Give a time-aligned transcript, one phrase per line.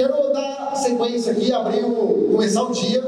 [0.00, 3.02] Quero dar sequência aqui, abrir o, começar o dia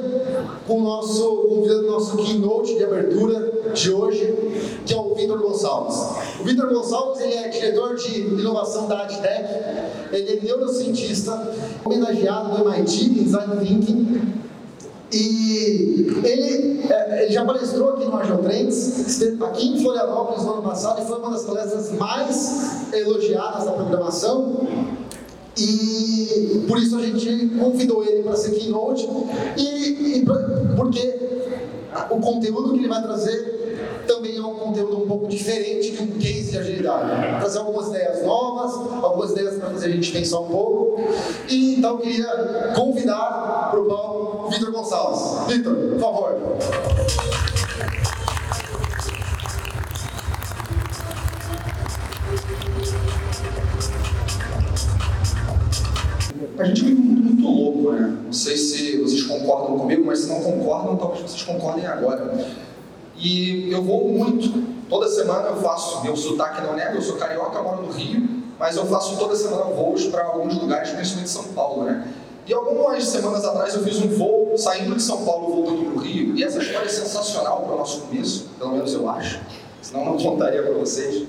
[0.66, 4.34] com o nosso, convidando o nosso keynote de abertura de hoje,
[4.84, 5.96] que é o Vitor Gonçalves.
[6.38, 9.48] O Vitor Gonçalves ele é diretor de inovação da AdTech,
[10.12, 11.50] ele é neurocientista,
[11.82, 14.32] homenageado do MIT em Design Thinking,
[15.10, 20.62] e ele, é, ele já palestrou aqui no Major Trends, aqui em Florianópolis no ano
[20.62, 24.92] passado, e foi uma das palestras mais elogiadas da programação.
[25.56, 29.06] E por isso a gente convidou ele para ser keynote,
[29.56, 30.24] e, e
[30.76, 31.14] porque
[32.10, 33.62] o conteúdo que ele vai trazer
[34.06, 37.38] também é um conteúdo um pouco diferente de um case de agilidade.
[37.40, 41.00] Trazer algumas ideias novas, algumas ideias para fazer a gente pensar um pouco.
[41.48, 45.54] E então eu queria convidar para o palco Vitor Gonçalves.
[45.54, 47.41] Vitor, por favor.
[56.58, 58.18] A gente vive um mundo muito louco, né?
[58.24, 62.46] Não sei se vocês concordam comigo, mas se não concordam, talvez vocês concordem agora.
[63.16, 64.72] E eu vou muito.
[64.88, 68.76] Toda semana eu faço, meu sotaque não nega, eu sou carioca, moro no Rio, mas
[68.76, 72.06] eu faço toda semana voos para alguns lugares, principalmente São Paulo, né?
[72.46, 76.04] E algumas semanas atrás eu fiz um voo saindo de São Paulo voltando para o
[76.04, 79.40] Rio, e essa história é sensacional para o nosso começo, pelo menos eu acho,
[79.80, 81.26] senão não contaria para vocês.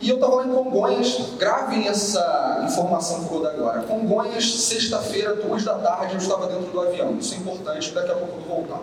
[0.00, 3.82] E eu estava lá em Congonhas, gravem essa informação que eu agora.
[3.82, 7.16] Congonhas, sexta-feira, duas da tarde, eu estava dentro do avião.
[7.18, 8.80] Isso é importante, daqui a pouco eu vou voltar.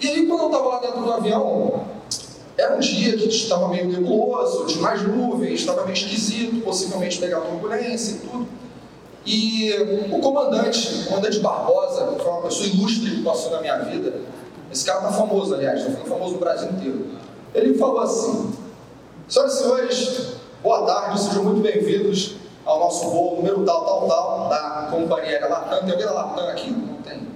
[0.00, 1.84] E aí, quando eu estava lá dentro do avião,
[2.56, 7.40] era um dia que estava meio nebuloso, de mais nuvens, estava meio esquisito, possivelmente pegar
[7.40, 8.48] turbulência e tudo.
[9.24, 9.72] E
[10.12, 14.14] o comandante, o comandante Barbosa, que foi uma pessoa ilustre que passou na minha vida,
[14.70, 17.06] esse cara está famoso, aliás, ficando famoso no Brasil inteiro.
[17.54, 18.52] Ele falou assim:
[19.28, 20.26] Senhoras e senhores,
[20.62, 25.48] boa tarde, sejam muito bem-vindos ao nosso voo número tal, tal, tal, da companhia aérea
[25.48, 25.80] Latam.
[25.80, 26.70] Tem alguém da Latam aqui?
[26.70, 27.28] Não tem.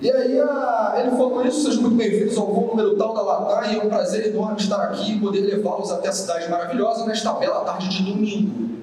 [0.00, 3.72] E aí a, ele falou isso, sejam muito bem-vindos ao voo número tal da Latam
[3.72, 7.32] e é um prazer enorme estar aqui e poder levá-los até a cidade maravilhosa nesta
[7.32, 8.78] bela tarde de domingo.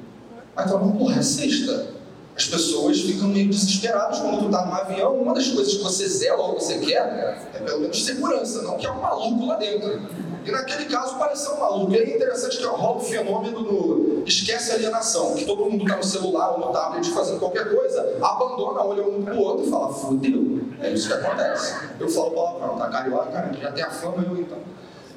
[0.56, 1.88] Aí falou, porra, é sexta.
[2.36, 5.16] As pessoas ficam meio desesperadas quando tu tá num avião.
[5.16, 8.86] Uma das coisas que você zela ou você quer é pelo menos segurança, não que
[8.86, 10.02] é um maluco lá dentro.
[10.44, 11.92] E naquele caso pareceu maluco.
[11.92, 15.98] E aí é interessante que rola o fenômeno do esquece alienação, que todo mundo está
[15.98, 19.94] no celular ou no tablet fazendo qualquer coisa, abandona, olha um pro outro e fala,
[19.94, 20.62] fudeu.
[20.82, 21.76] É isso que acontece.
[22.00, 24.58] Eu falo palavrão, tá carioca, já tem a fama, eu então.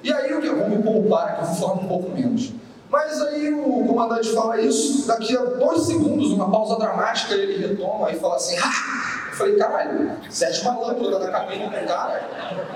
[0.03, 0.51] E aí o que?
[0.51, 2.53] Vou me poupar aqui, vou falar um pouco menos.
[2.91, 8.11] Mas aí o comandante fala isso, daqui a dois segundos, uma pausa dramática, ele retoma
[8.13, 9.25] e fala assim, ha!
[9.31, 12.23] Eu falei, caralho, Sérgio Malandro tá na cabine com o cara.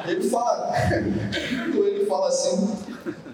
[0.04, 0.72] Ele fala,
[2.08, 2.76] fala assim,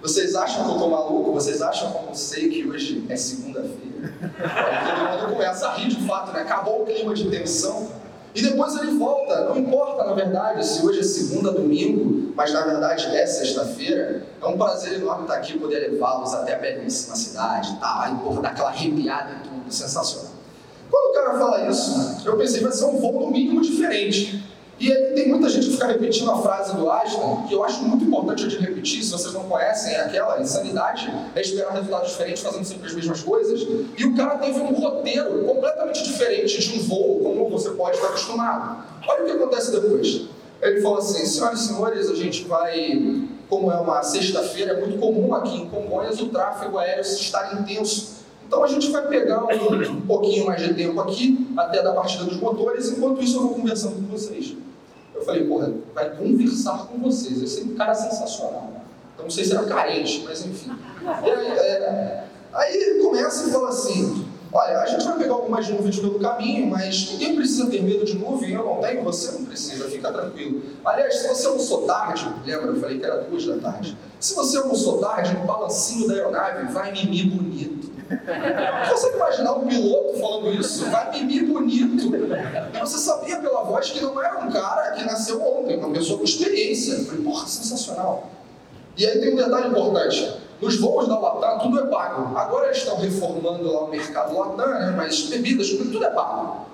[0.03, 1.33] vocês acham que eu tô maluco?
[1.33, 4.13] Vocês acham que eu não sei que hoje é segunda-feira?
[4.23, 6.43] Aí todo mundo começa a rir de fato, né?
[6.43, 7.89] Acabou o clima de tensão.
[8.35, 12.63] E depois ele volta, não importa na verdade se hoje é segunda, domingo, mas na
[12.63, 14.27] verdade é sexta-feira.
[14.43, 18.13] É um prazer enorme estar aqui, poder levá-los até a belíssima cidade, tá?
[18.13, 20.33] E porra, dar aquela arrepiada e tudo, sensacional.
[20.91, 24.45] Quando o cara fala isso, eu pensei, vai ser um voo no mínimo diferente.
[24.79, 28.05] E tem muita gente que fica repetindo a frase do Einstein, que eu acho muito
[28.05, 32.65] importante de repetir, se vocês não conhecem, é aquela insanidade é esperar resultados diferentes fazendo
[32.65, 33.61] sempre as mesmas coisas.
[33.97, 38.09] E o cara teve um roteiro completamente diferente de um voo, como você pode estar
[38.09, 38.85] acostumado.
[39.07, 40.23] Olha o que acontece depois.
[40.61, 44.99] Ele falou assim, senhoras e senhores, a gente vai, como é uma sexta-feira, é muito
[44.99, 48.15] comum aqui em Congonhas o tráfego aéreo estar intenso.
[48.47, 52.25] Então a gente vai pegar um, um, pouquinho mais de tempo aqui, até da partida
[52.25, 54.55] dos motores, enquanto isso eu vou conversando com vocês.
[55.15, 57.43] Eu falei, porra, vai conversar com vocês.
[57.43, 58.71] Esse é um cara sensacional.
[59.15, 60.73] Então não sei se era carente, mas enfim.
[61.07, 66.21] Aí, é, aí começa e fala assim: Olha, a gente vai pegar algumas nuvens pelo
[66.21, 70.13] caminho, mas ninguém precisa ter medo de nuvem, eu não tenho, você não precisa, fica
[70.13, 70.63] tranquilo.
[70.85, 73.99] Aliás, se você almoçou tarde, lembra, eu falei que era duas da tarde.
[74.21, 77.84] Se você almoçou tarde, no balancinho da aeronave vai mimir bonito.
[78.91, 80.91] Você imaginar um piloto falando isso?
[80.91, 82.11] Vai mimir bonito.
[82.81, 86.25] Você sabia pela voz que não era um cara que nasceu ontem, uma pessoa com
[86.25, 86.95] experiência.
[86.95, 88.31] Eu falei, porra, sensacional.
[88.97, 90.37] E aí tem um detalhe importante.
[90.61, 92.37] Nos voos da Latam, tudo é pago.
[92.37, 94.95] Agora eles estão reformando lá o mercado Latam, né?
[94.97, 96.67] mas bebidas, tudo é pago.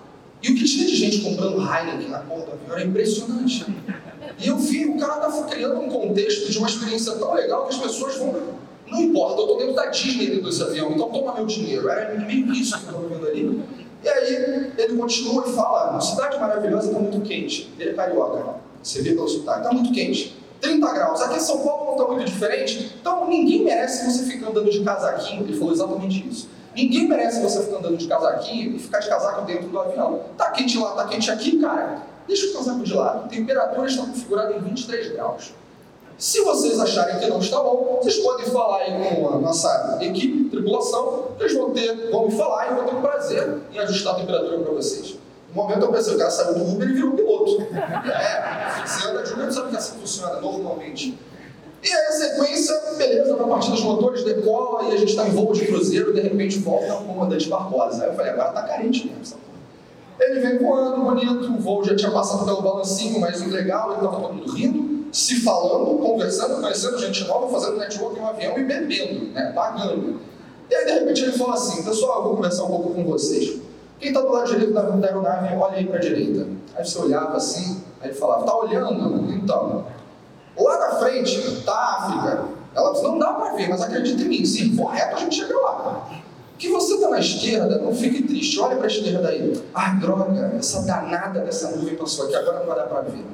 [0.42, 3.66] E o que tinha de gente comprando Heineken na porta do avião era impressionante.
[4.38, 7.74] E eu vi, o cara estava criando um contexto de uma experiência tão legal que
[7.74, 8.32] as pessoas vão
[8.90, 11.88] não importa, eu estou dentro da Disney dentro desse avião, então toma meu dinheiro.
[11.88, 13.62] Era meio isso que eu estava vendo ali.
[14.02, 17.72] E aí ele continua e fala: cidade maravilhosa está muito quente.
[17.78, 20.40] Ele é carioca, você vê pelo sotaque, está muito quente.
[20.60, 21.22] 30 graus.
[21.22, 24.82] Aqui em São Paulo não está muito diferente, então ninguém merece você ficar andando de
[24.84, 25.44] casaquinho.
[25.44, 26.48] Ele falou exatamente isso.
[26.74, 30.20] Ninguém merece você ficar andando de casaquinho e ficar de casaco dentro do avião.
[30.36, 32.02] Tá quente lá, tá quente aqui, cara.
[32.28, 33.24] Deixa o casaco de lado.
[33.24, 35.52] A temperatura está configurada em 23 graus.
[36.20, 40.50] Se vocês acharem que não está bom, vocês podem falar aí com a nossa equipe,
[40.50, 44.16] tripulação, eles vão ter, vão me falar e vão ter um prazer em ajustar a
[44.18, 45.16] temperatura para vocês.
[45.48, 47.62] No momento eu pensei, o cara saiu do Uber e virou piloto.
[47.72, 51.18] É, você anda de Uber, sabe que assim funciona normalmente.
[51.82, 55.30] E aí a sequência, beleza, vai partir dos motores, decola e a gente está em
[55.30, 58.04] voo de cruzeiro, de repente volta o comandante Barbosa.
[58.04, 59.38] Aí eu falei, agora tá carente mesmo.
[60.20, 64.20] Ele vem voando, bonito, o voo já tinha passado pelo balancinho, mas legal, ele estava
[64.20, 69.32] todo mundo rindo, se falando, conversando, conhecendo gente nova, fazendo network no avião e bebendo,
[69.32, 70.20] né, pagando.
[70.70, 73.60] E aí de repente ele falou assim, pessoal, eu vou conversar um pouco com vocês.
[73.98, 76.46] Quem está do lado direito da, aeronave, olha aí para a direita.
[76.74, 79.32] Aí você olhava assim, aí ele falava, tá olhando?
[79.32, 79.84] Então,
[80.60, 82.44] Lá na frente está a África.
[82.74, 85.36] Ela diz, não dá para ver, mas acredita em mim, se for reto a gente
[85.36, 86.08] chega lá.
[86.58, 89.60] Que você está na esquerda, não fique triste, olha para a esquerda aí.
[89.74, 93.24] Ah, droga, essa danada dessa nuvem passou aqui, agora não vai dar para ver.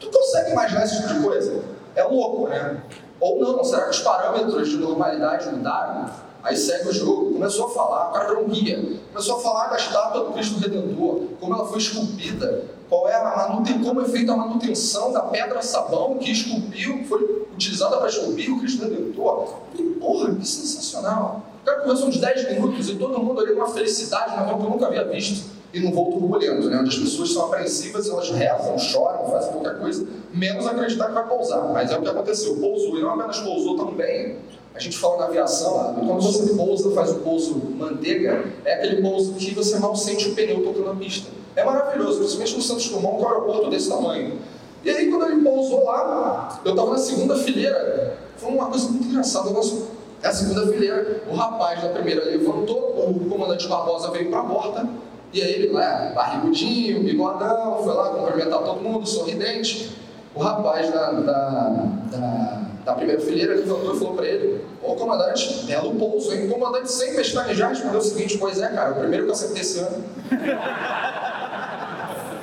[0.00, 1.64] Tu consegue imaginar esse tipo de coisa?
[1.94, 2.82] É louco, né?
[3.20, 6.10] Ou não, será que os parâmetros de normalidade mudaram?
[6.42, 9.68] Aí segue o jogo, começou a falar, o cara virou um guia, começou a falar
[9.68, 14.04] da estátua do Cristo Redentor, como ela foi esculpida, qual é a manutenção, como é
[14.06, 19.54] feita a manutenção da pedra sabão que esculpiu, foi utilizada para esculpir o Cristo Redentor.
[19.78, 21.42] E, porra, que sensacional!
[21.62, 24.70] O cara conversou uns 10 minutos e todo mundo ali uma felicidade mão que eu
[24.70, 25.50] nunca havia visto.
[25.72, 26.78] E num voo turbulento, né?
[26.78, 31.26] onde as pessoas são apreensivas, elas rezam, choram, fazem qualquer coisa, menos acreditar que vai
[31.26, 31.72] pousar.
[31.72, 32.56] Mas é o que aconteceu.
[32.56, 34.36] Pousou, e não apenas pousou tão bem,
[34.74, 39.34] a gente fala na aviação, quando você pousa, faz o pouso manteiga, é aquele pouso
[39.34, 41.30] que você mal sente o pneu tocando a pista.
[41.54, 44.38] É maravilhoso, principalmente no Santos Dumont, que é um aeroporto desse tamanho.
[44.84, 49.08] E aí, quando ele pousou lá, eu estava na segunda fileira, foi uma coisa muito
[49.08, 49.50] engraçada.
[49.50, 49.88] Nosso,
[50.22, 54.44] é a segunda fileira, o rapaz da primeira levantou, o comandante Barbosa veio para a
[54.44, 54.88] porta,
[55.32, 59.96] e aí ele lá, barrigudinho, bigodão, foi lá cumprimentar todo mundo, sorridente.
[60.34, 61.68] O rapaz da, da,
[62.10, 66.48] da da primeira fileira, levantou e falou para ele: Ô comandante, belo pouso, hein?
[66.48, 69.62] O comandante, sem pestanejar, respondeu o seguinte: Pois é, cara, o primeiro que eu acertei
[69.62, 70.04] esse ano.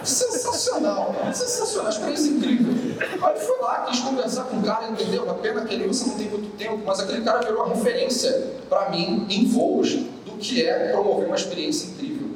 [0.09, 2.73] Sensacional, sensacional, experiência incrível.
[3.21, 5.29] Aí ele foi lá, quis conversar com o cara, entendeu?
[5.29, 8.53] A pena que ali você não tem muito tempo, mas aquele cara virou a referência
[8.67, 9.93] para mim em voos
[10.25, 12.29] do que é promover uma experiência incrível.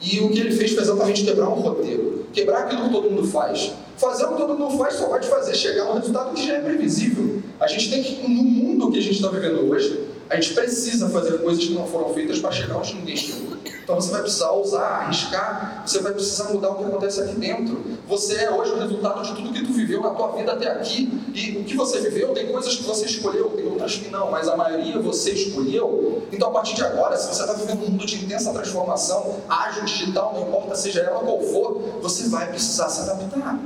[0.00, 3.26] E o que ele fez foi exatamente quebrar um roteiro, quebrar aquilo que todo mundo
[3.28, 3.72] faz.
[3.98, 6.60] Fazer o que todo mundo faz só te fazer chegar no resultado que já é
[6.60, 7.42] previsível.
[7.60, 11.10] A gente tem que, no mundo que a gente está vivendo hoje, a gente precisa
[11.10, 13.49] fazer coisas que não foram feitas para chegar onde ninguém chegou.
[13.82, 17.80] Então você vai precisar ousar, arriscar, você vai precisar mudar o que acontece aqui dentro.
[18.08, 21.10] Você é hoje o resultado de tudo que tu viveu na tua vida até aqui.
[21.34, 24.48] E o que você viveu, tem coisas que você escolheu, tem outras que não, mas
[24.48, 26.22] a maioria você escolheu.
[26.32, 29.84] Então a partir de agora, se você está vivendo um mundo de intensa transformação, ágil,
[29.84, 33.58] digital, não importa seja ela qual for, você vai precisar se adaptar.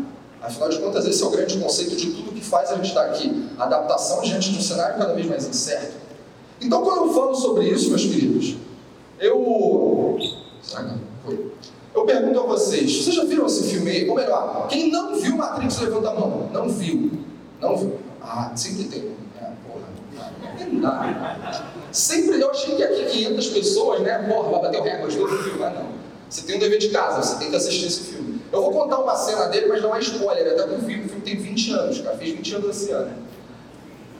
[0.44, 3.06] Afinal de contas, esse é o grande conceito de tudo que faz a gente estar
[3.06, 3.48] aqui.
[3.58, 5.94] adaptação diante de um cenário cada vez mais incerto.
[6.60, 8.56] Então, quando eu falo sobre isso, meus queridos,
[9.20, 10.18] eu.
[11.24, 11.52] Foi.
[11.94, 14.08] Eu pergunto a vocês: vocês já viram esse filme aí?
[14.08, 16.50] Ou melhor, quem não viu Matrix, levanta a mão.
[16.52, 17.10] Não viu.
[17.60, 17.98] Não viu.
[18.20, 19.12] Ah, sempre tem.
[19.40, 20.66] É, porra.
[20.72, 21.70] Não dá.
[21.92, 24.18] Sempre eu achei que aqui 500 pessoas, né?
[24.28, 25.58] Porra, vai bater o recorde do filme.
[25.60, 26.04] Mas não.
[26.28, 28.40] Você tem um dever de casa, você tem que assistir esse filme.
[28.50, 31.08] Eu vou contar uma cena dele, mas não é spoiler, até porque o filme, o
[31.08, 33.12] filme tem 20 anos, cara, fez 20 anos esse ano.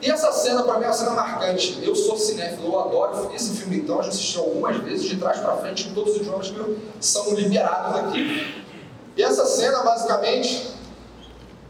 [0.05, 1.79] E essa cena, para mim, é uma cena marcante.
[1.81, 5.57] Eu sou cinéfilo, eu adoro esse filme, então, já assisti algumas vezes, de trás para
[5.57, 8.63] frente, em todos os idiomas que são liberados aqui.
[9.17, 10.75] E essa cena, basicamente,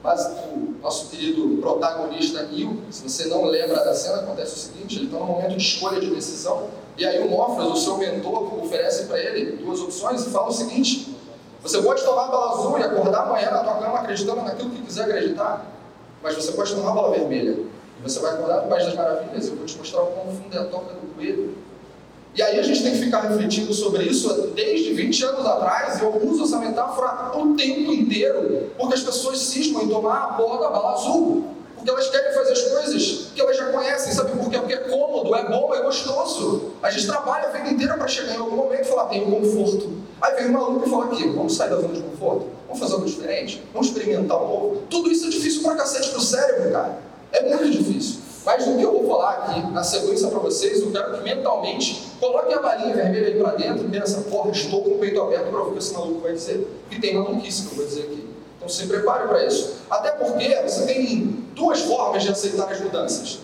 [0.03, 5.05] o nosso querido protagonista Neil, se você não lembra da cena, acontece o seguinte, ele
[5.05, 9.05] está num momento de escolha de decisão, e aí o Mofras, o seu mentor, oferece
[9.05, 11.15] para ele duas opções e fala o seguinte,
[11.63, 14.81] você pode tomar a bola azul e acordar amanhã na tua cama acreditando naquilo que
[14.81, 15.65] quiser acreditar,
[16.21, 17.73] mas você pode tomar a bola vermelha.
[18.05, 19.47] Você vai acordar no País das Maravilhas.
[19.47, 21.57] Eu vou te mostrar o quão fundo é a toca do coelho.
[22.35, 26.27] E aí a gente tem que ficar refletindo sobre isso desde 20 anos atrás, eu
[26.27, 30.69] uso essa metáfora o tempo inteiro, porque as pessoas cismam em tomar a porra da
[30.69, 31.45] bala azul.
[31.75, 34.57] Porque elas querem fazer as coisas que elas já conhecem, sabe por quê?
[34.57, 36.73] Porque é cômodo, é bom, é gostoso.
[36.83, 39.93] A gente trabalha a vida inteira para chegar em algum momento e falar, tenho conforto.
[40.21, 42.47] Aí vem um maluco e fala aqui, vamos sair da zona de conforto?
[42.67, 43.63] Vamos fazer algo diferente?
[43.71, 44.81] Vamos experimentar um novo?
[44.89, 47.04] Tudo isso é difícil pra cacete pro cérebro, cara.
[47.35, 48.21] É muito difícil.
[48.45, 52.11] Mas do que eu vou falar aqui na sequência para vocês, eu quero que mentalmente
[52.19, 55.49] coloquem a balinha vermelha aí para dentro e pensa, porra, estou com o peito aberto
[55.49, 56.67] para ouvir o que esse maluco vai dizer.
[56.91, 58.29] E tem maluquice que eu vou dizer aqui.
[58.57, 59.77] Então se prepare para isso.
[59.89, 63.39] Até porque você tem duas formas de aceitar as mudanças.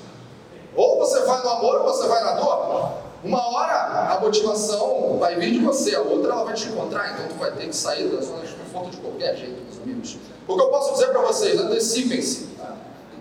[0.76, 2.92] Ou você vai no amor ou você vai na dor.
[3.24, 7.28] Uma hora a motivação vai vir de você, a outra ela vai te encontrar, então
[7.28, 10.18] tu vai ter que sair da zona de conforto de qualquer jeito, meus amigos.
[10.48, 12.51] O que eu posso dizer para vocês, antecipem-se.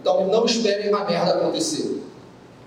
[0.00, 2.02] Então não esperem a merda acontecer.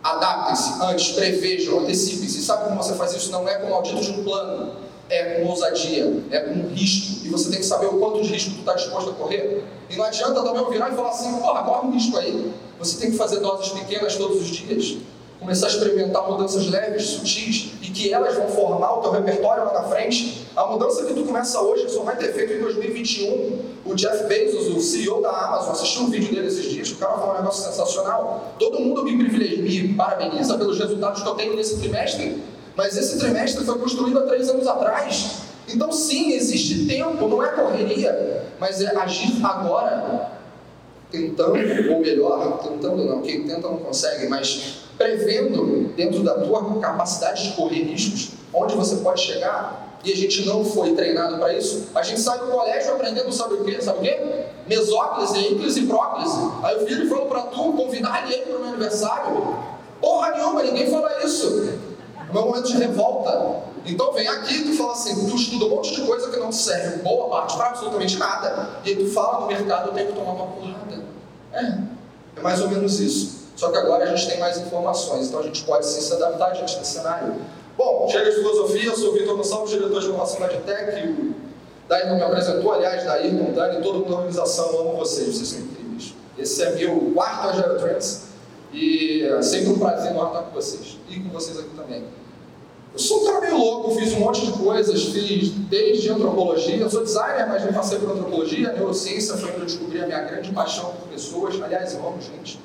[0.03, 2.41] Adaptem-se antes, prevejam, antecipem-se.
[2.41, 3.31] Sabe como você faz isso?
[3.31, 4.73] Não é com maldito de um plano,
[5.09, 7.25] é com ousadia, é com risco.
[7.25, 9.63] E você tem que saber o quanto de risco tu está disposto a correr.
[9.89, 12.53] E não adianta também virar e falar assim, porra, corre um risco aí.
[12.79, 14.97] Você tem que fazer doses pequenas todos os dias
[15.43, 19.83] começar a experimentar mudanças leves, sutis, que elas vão formar o teu repertório lá na
[19.83, 20.47] frente.
[20.55, 23.73] A mudança que tu começa hoje só vai ter feito em 2021.
[23.85, 27.13] O Jeff Bezos, o CEO da Amazon, assistiu um vídeo dele esses dias, o cara
[27.13, 28.55] falou um negócio sensacional.
[28.57, 32.41] Todo mundo me privilegia, me parabeniza pelos resultados que eu tenho nesse trimestre,
[32.75, 35.43] mas esse trimestre foi construído há três anos atrás.
[35.67, 40.31] Então sim, existe tempo, não é correria, mas é agir agora,
[41.13, 41.53] tentando,
[41.93, 47.55] ou melhor, tentando não, quem tenta não consegue, mas prevendo dentro da tua capacidade de
[47.55, 51.89] correr riscos, onde você pode chegar, e a gente não foi treinado para isso.
[51.93, 53.79] A gente sai do colégio aprendendo, sabe o quê?
[53.79, 54.19] Sabe o quê?
[54.67, 56.35] Mesóclise, íclise e próclise.
[56.63, 59.55] Aí o filho falou para tu convidar ele para o meu aniversário.
[60.01, 61.79] Porra nenhuma, ninguém fala isso.
[62.33, 63.61] É meu momento de revolta.
[63.85, 67.03] Então vem aqui tu fala assim, tu estuda um monte de coisa que não serve,
[67.03, 68.69] boa parte para absolutamente nada.
[68.83, 71.03] E aí tu fala no mercado, eu tenho que tomar uma porrada.
[71.51, 71.77] É,
[72.37, 73.43] é mais ou menos isso.
[73.55, 76.53] Só que agora a gente tem mais informações, então a gente pode sim se adaptar
[76.53, 77.35] diante desse cenário.
[77.77, 81.09] Bom, chega de filosofia, eu sou o Vitor Gonçalves, diretor de inovação da EdTech.
[81.09, 81.35] O
[81.87, 86.15] Daíton me apresentou, aliás, Daíton, Dani, todo mundo da organização, amo vocês, vocês são incríveis.
[86.37, 88.23] Esse é meu quarto Agile Trends
[88.71, 92.03] e é sempre um prazer enorme estar com vocês e com vocês aqui também.
[92.93, 96.89] Eu sou um cara meio louco, fiz um monte de coisas, fiz desde antropologia, eu
[96.91, 100.51] sou designer, mas me passei por antropologia, neurociência foi onde eu descobri a minha grande
[100.51, 102.59] paixão por pessoas, aliás, eu amo gente.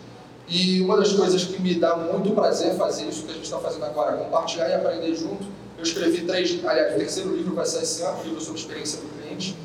[0.46, 3.58] E uma das coisas que me dá muito prazer fazer isso que a gente está
[3.58, 5.46] fazendo agora, compartilhar e aprender junto.
[5.78, 9.00] Eu escrevi três, aliás, o terceiro livro vai sair esse ano, um livro sobre experiência
[9.00, 9.56] do cliente.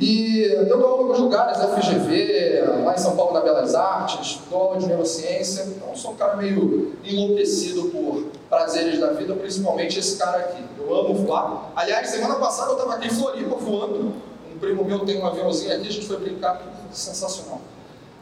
[0.00, 4.86] E eu dou alguns lugares, FGV, lá em São Paulo na Belas Artes, dou de
[4.86, 5.64] neurociência.
[5.64, 10.62] Então sou um cara meio enlouquecido por prazeres da vida, principalmente esse cara aqui.
[10.78, 11.72] Eu amo voar.
[11.74, 14.14] Aliás, semana passada eu estava aqui em Floripa voando.
[14.54, 16.62] Um primo meu tem um aviãozinho aqui, a gente foi brincar,
[16.92, 17.60] sensacional.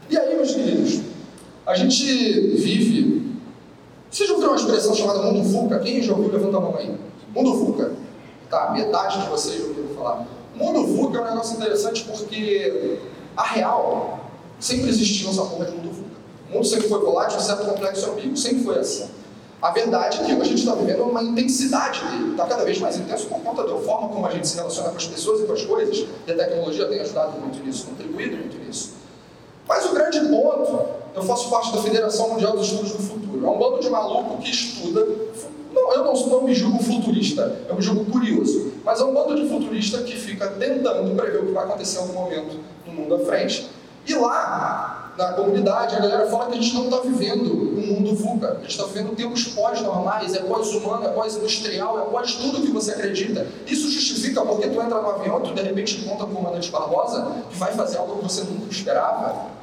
[0.09, 1.01] E aí, meus queridos,
[1.67, 2.05] a gente
[2.57, 3.37] vive.
[4.11, 5.79] Vocês já uma expressão chamada mundo VUCA?
[5.81, 6.33] Quem já ouviu?
[6.33, 6.97] Levanta a mão aí.
[7.35, 7.93] Mundo VUCA.
[8.49, 10.36] Tá, metade de vocês já ouviram falar.
[10.57, 12.99] Mundo VUCA é um negócio interessante porque
[13.37, 14.21] a real
[14.59, 16.17] sempre existiu essa porra de mundo VUCA.
[16.49, 19.07] O mundo sempre foi volátil, certo complexo ambíguo, sempre foi assim.
[19.61, 22.79] A verdade é que que a gente está vivendo uma intensidade dele, está cada vez
[22.79, 25.45] mais intenso por conta da forma como a gente se relaciona com as pessoas e
[25.45, 28.95] com as coisas, e a tecnologia tem ajudado muito nisso, contribuído muito nisso.
[29.69, 33.26] Mas o grande ponto, eu faço parte da Federação Mundial dos Estudos do Futuro.
[33.47, 35.07] É um bando de maluco que estuda.
[35.73, 38.73] Não, eu não, não me julgo futurista, eu me julgo curioso.
[38.85, 42.01] Mas é um bando de futurista que fica tentando prever o que vai acontecer em
[42.01, 43.69] algum momento no mundo à frente.
[44.07, 48.15] E lá, na comunidade, a galera fala que a gente não está vivendo um mundo
[48.15, 48.53] VUCA.
[48.53, 52.93] A gente está vivendo tempos pós-normais, é pós-humano, é pós-industrial, é pós tudo que você
[52.93, 53.47] acredita.
[53.67, 57.57] Isso justifica porque tu entra no avião e de repente encontra o comandante Barbosa que
[57.59, 59.55] vai fazer algo que você nunca esperava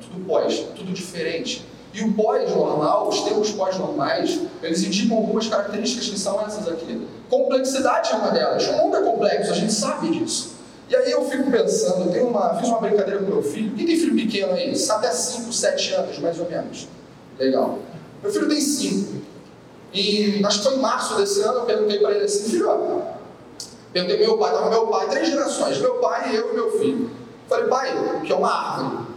[0.00, 1.64] tudo pós, tudo diferente.
[1.92, 7.06] E o pós-normal, os termos pós-normais, eles indicam algumas características que são essas aqui.
[7.28, 8.66] Complexidade é uma delas.
[8.68, 10.54] O mundo é complexo, a gente sabe disso.
[10.88, 13.74] E aí eu fico pensando, eu uma, fiz uma brincadeira com meu filho.
[13.76, 14.72] Quem tem filho pequeno aí?
[14.90, 16.88] Até 5, 7 anos, mais ou menos.
[17.38, 17.78] Legal.
[18.22, 19.20] Meu filho tem 5.
[19.92, 23.00] E acho que foi em março desse ano, eu perguntei para ele assim, filho, ó,
[23.92, 27.10] perguntei meu pai, estava meu pai, três gerações, meu pai, eu e meu filho.
[27.48, 29.10] Falei, pai, o que é uma árvore?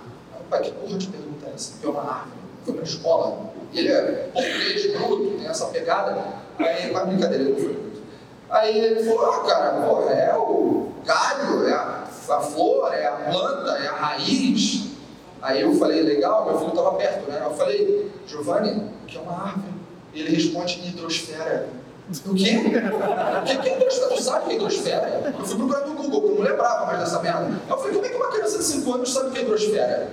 [0.50, 1.74] pai, que porra de pergunta é essa?
[1.80, 3.54] Que é uma árvore, foi para a escola.
[3.74, 6.18] Ele é português, bruto, tem essa pegada.
[6.60, 8.02] Aí, uma brincadeira, ele foi bruto.
[8.50, 13.12] Aí ele falou, ah, cara, porra, é o galho, é a, a flor, é a
[13.12, 14.90] planta, é a raiz.
[15.42, 17.42] Aí eu falei, legal, meu filho estava perto, né?
[17.44, 19.74] Eu falei, Giovanni, o que é uma árvore?
[20.14, 21.68] Ele responde, hidrosfera.
[22.26, 22.62] O quê?
[22.62, 24.16] O que é hidrosfera?
[24.16, 25.34] Tu sabe o que é hidrosfera?
[25.38, 27.60] Eu fui procurar no Google, eu não lembrava mais dessa merda.
[27.68, 30.08] Eu falei, como é que uma criança de 5 anos sabe o que é hidrosfera?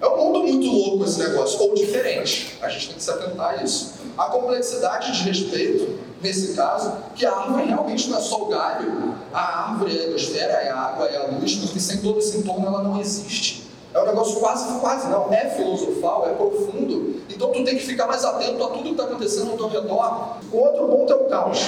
[0.00, 2.56] É um mundo muito louco esse negócio, ou diferente.
[2.62, 3.94] A gente tem que se atentar a isso.
[4.16, 9.14] A complexidade de respeito, nesse caso, que a árvore realmente não é só o galho,
[9.32, 12.38] a árvore é a atmosfera, é a água, é a luz, porque sem todo esse
[12.38, 13.68] entorno ela não existe.
[13.92, 17.20] É um negócio quase, quase não, é filosofal, é profundo.
[17.28, 20.36] Então tu tem que ficar mais atento a tudo que está acontecendo ao teu redor.
[20.52, 21.66] O outro ponto é o caos.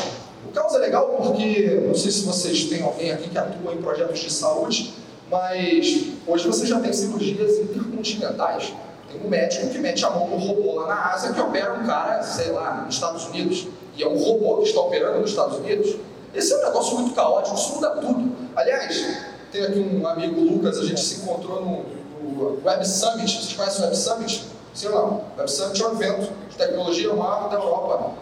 [0.49, 3.79] O caos é legal porque, não sei se vocês têm alguém aqui que atua em
[3.79, 4.95] projetos de saúde,
[5.31, 8.75] mas hoje você já tem cirurgias intercontinentais.
[9.11, 11.87] Tem um médico que mete a mão no robô lá na Ásia que opera um
[11.87, 13.69] cara, sei lá, nos Estados Unidos.
[13.97, 15.97] e é um robô que está operando nos Estados Unidos,
[16.33, 18.33] esse é um negócio muito caótico, isso muda tudo.
[18.55, 19.19] Aliás,
[19.51, 21.85] tem aqui um amigo Lucas, a gente se encontrou no,
[22.23, 24.45] no Web Summit, vocês conhecem o Web Summit?
[24.73, 25.25] Sim ou não?
[25.37, 28.13] Web Summit é um evento de tecnologia maior da Europa.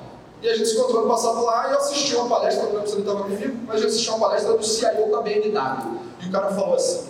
[0.41, 2.87] E a gente se encontrou no passado lá e eu assisti uma palestra, não lembro
[2.87, 6.08] se ele estava comigo, mas eu assisti uma palestra do CIO da BMW.
[6.21, 7.09] E o cara falou assim,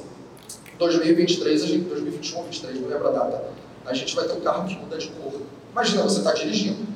[0.79, 3.45] 2023, a gente, 2021 2023, não lembro a data,
[3.87, 5.41] a gente vai ter um carro que muda de cor.
[5.73, 6.87] Imagina, você está dirigindo,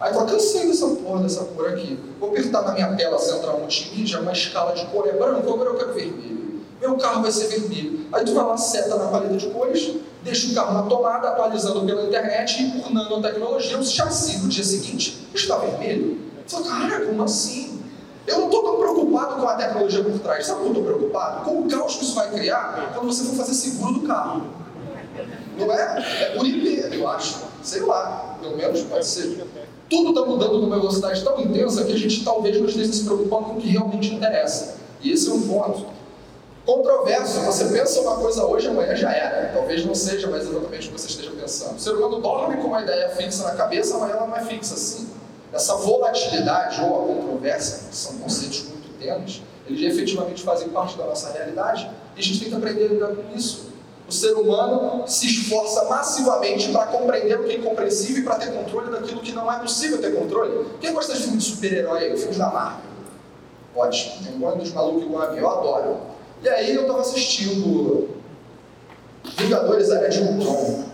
[0.00, 1.98] aí fala, cansei dessa porra, dessa cor aqui.
[2.20, 5.76] Vou apertar na minha tela central multimídia, uma escala de cor é branco, agora eu
[5.76, 6.36] quero vermelho.
[6.80, 8.06] Meu carro vai ser vermelho.
[8.12, 11.84] Aí tu vai lá, seta na paleta de cores, deixa o carro na tomada, atualizando
[11.84, 16.20] pela internet e por nanotecnologia, o chassi no dia seguinte está vermelho.
[16.46, 17.82] Você fala, cara, como assim?
[18.26, 20.46] Eu não estou tão preocupado com a tecnologia por trás.
[20.46, 21.44] Sabe o que eu estou preocupado?
[21.44, 24.42] Com o caos que isso vai criar quando você for fazer seguro do carro.
[25.58, 26.04] Não é?
[26.22, 27.38] É por IP, eu acho.
[27.62, 29.46] Sei lá, pelo menos pode ser.
[29.88, 33.44] Tudo está mudando numa velocidade tão intensa que a gente talvez não esteja se preocupando
[33.44, 34.76] com o que realmente interessa.
[35.00, 35.86] E esse é um ponto.
[36.66, 39.52] Controverso, você pensa uma coisa hoje, amanhã já era.
[39.54, 41.76] Talvez não seja mais exatamente o que você esteja pensando.
[41.76, 44.74] O ser humano dorme com uma ideia fixa na cabeça, amanhã ela não é fixa
[44.74, 45.08] assim.
[45.52, 51.04] Essa volatilidade ou a controvérsia, que são conceitos muito tênues, eles efetivamente fazem parte da
[51.04, 53.66] nossa realidade e a gente tem que aprender a lidar com isso.
[54.08, 58.52] O ser humano se esforça massivamente para compreender o que é incompreensível e para ter
[58.52, 60.66] controle daquilo que não é possível ter controle.
[60.80, 62.86] Quem gosta de filmes de super-herói filmes da Marvel?
[63.74, 65.96] Pode, tem um monte dos malucos igual a mim, eu adoro.
[66.42, 68.08] E aí eu estava assistindo
[69.36, 70.84] Vingadores Era de Ultron.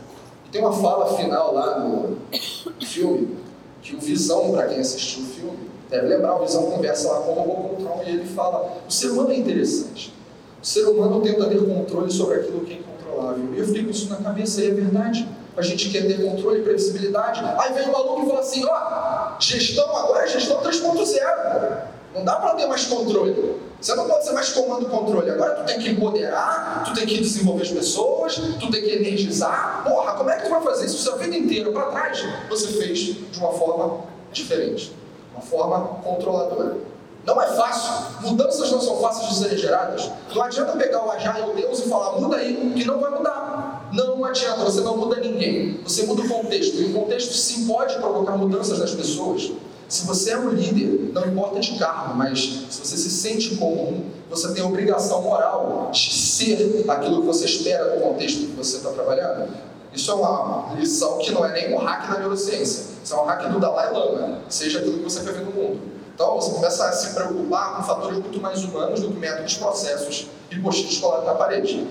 [0.47, 2.17] E tem uma fala final lá no
[2.81, 3.42] filme
[3.83, 7.33] que o Visão, para quem assistiu o filme, deve lembrar, o Visão conversa lá com
[7.33, 10.15] o Robô Ultron e ele fala: o ser humano é interessante.
[10.63, 13.53] O ser humano tenta ter controle sobre aquilo que é incontrolável.
[13.53, 15.29] E eu fiquei com isso na cabeça, e é verdade.
[15.57, 17.43] A gente quer ter controle e previsibilidade.
[17.59, 21.93] Aí vem o maluco e fala assim: ó, gestão agora é gestão 3.0.
[22.15, 23.61] Não dá para ter mais controle.
[23.81, 25.31] Você não pode ser mais comando controle.
[25.31, 29.83] Agora tu tem que empoderar, tu tem que desenvolver as pessoas, tu tem que energizar.
[29.85, 32.69] Porra, como é que tu vai fazer isso se a vida inteira para trás você
[32.69, 34.95] fez de uma forma diferente,
[35.35, 36.77] uma forma controladora?
[37.25, 37.93] Não é fácil.
[38.23, 40.11] Mudanças não são fáceis de serem geradas.
[40.35, 43.89] Não adianta pegar o Agile o Deus e falar, muda aí, que não vai mudar.
[43.93, 45.81] Não adianta, você não muda ninguém.
[45.85, 46.77] Você muda o contexto.
[46.77, 49.53] E o contexto sim pode provocar mudanças nas pessoas.
[49.93, 54.07] Se você é um líder, não importa de cargo, mas se você se sente comum,
[54.31, 58.79] você tem a obrigação moral de ser aquilo que você espera do contexto que você
[58.79, 59.55] está trabalhando.
[59.93, 63.27] Isso é uma lição que não é nem um hack da neurociência, isso é um
[63.27, 65.81] hack do Dalai Lama, seja aquilo que você quer ver no mundo.
[66.15, 70.27] Então você começa a se preocupar com fatores muito mais humanos do que métodos, processos
[70.51, 71.87] e post-its colados na parede.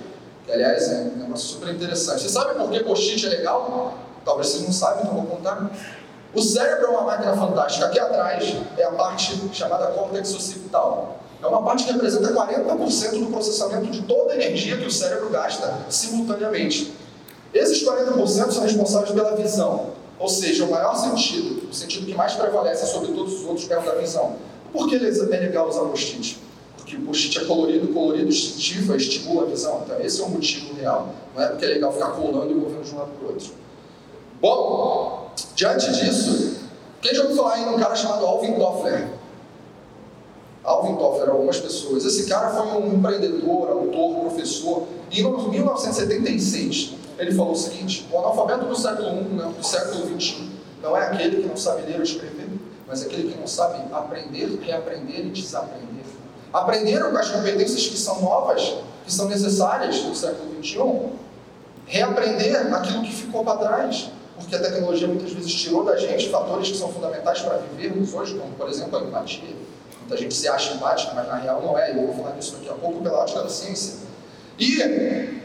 [0.48, 2.24] Que, aliás, é um negócio super interessante.
[2.24, 3.94] Você sabe por que post-it é legal?
[4.26, 5.70] Talvez vocês não saibam, então vou contar.
[6.34, 7.88] O cérebro é uma máquina fantástica.
[7.88, 11.20] Aqui atrás é a parte chamada córtex occipital.
[11.42, 15.30] É uma parte que representa 40% do processamento de toda a energia que o cérebro
[15.30, 16.94] gasta simultaneamente.
[17.54, 22.34] Esses 40% são responsáveis pela visão, ou seja, o maior sentido, o sentido que mais
[22.34, 24.36] prevalece sobre todos os outros perto da visão.
[24.72, 26.40] Por que é legal usar post-it?
[26.78, 29.82] Porque o post-it é colorido, colorido instintivo, estimula a visão.
[29.84, 31.10] Então, esse é o motivo real.
[31.36, 33.50] Não é porque é legal ficar colando e movendo de um lado para o outro.
[34.40, 35.01] Bom,
[35.62, 36.56] Diante disso,
[37.00, 39.08] quem já ouviu falar em um cara chamado Alvin Toffler?
[40.64, 42.04] Alvin Toffler, algumas pessoas.
[42.04, 44.88] Esse cara foi um empreendedor, autor, professor.
[45.12, 50.20] E em 1976, ele falou o seguinte: o analfabeto do século I, né, do século
[50.20, 50.50] XXI,
[50.82, 52.50] não é aquele que não sabe ler ou escrever,
[52.88, 56.06] mas é aquele que não sabe aprender, reaprender e desaprender.
[56.52, 61.12] Aprender as competências que são novas, que são necessárias no século XXI,
[61.86, 64.10] reaprender aquilo que ficou para trás
[64.42, 68.36] porque a tecnologia muitas vezes tirou da gente fatores que são fundamentais para vivermos hoje,
[68.36, 69.56] como por exemplo a empatia.
[70.00, 72.70] Muita gente se acha empática, mas na real não é, eu vou falar disso daqui
[72.70, 73.96] a pouco pela ótica da ciência.
[74.60, 75.42] E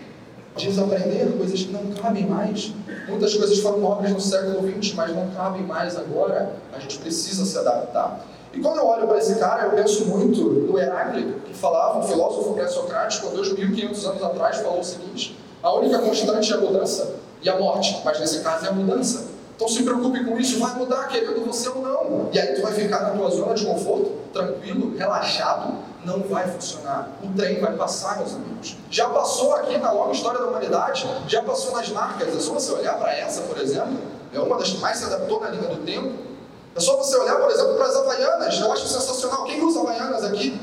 [0.56, 2.72] desaprender coisas que não cabem mais.
[3.08, 6.52] Muitas coisas foram nobres no século XX, mas não cabem mais agora.
[6.74, 8.24] A gente precisa se adaptar.
[8.52, 12.02] E quando eu olho para esse cara, eu penso muito no Heráclito, que falava, um
[12.02, 17.25] filósofo pré-socrático, há 2.500 anos atrás, falou o seguinte: a única constante é a mudança
[17.46, 19.24] e a morte, mas nesse caso é a mudança.
[19.54, 22.28] Então se preocupe com isso, vai mudar, querendo você ou não.
[22.32, 27.08] E aí tu vai ficar na tua zona de conforto, tranquilo, relaxado, não vai funcionar.
[27.22, 28.76] O trem vai passar, meus amigos.
[28.90, 32.36] Já passou aqui na longa história da humanidade, já passou nas marcas.
[32.36, 33.96] É só você olhar para essa, por exemplo,
[34.34, 36.12] é uma das que mais se adaptou na linha do tempo.
[36.74, 38.60] É só você olhar, por exemplo, para as Havaianas.
[38.60, 39.44] Eu acho sensacional.
[39.44, 40.60] Quem usa Havaianas aqui?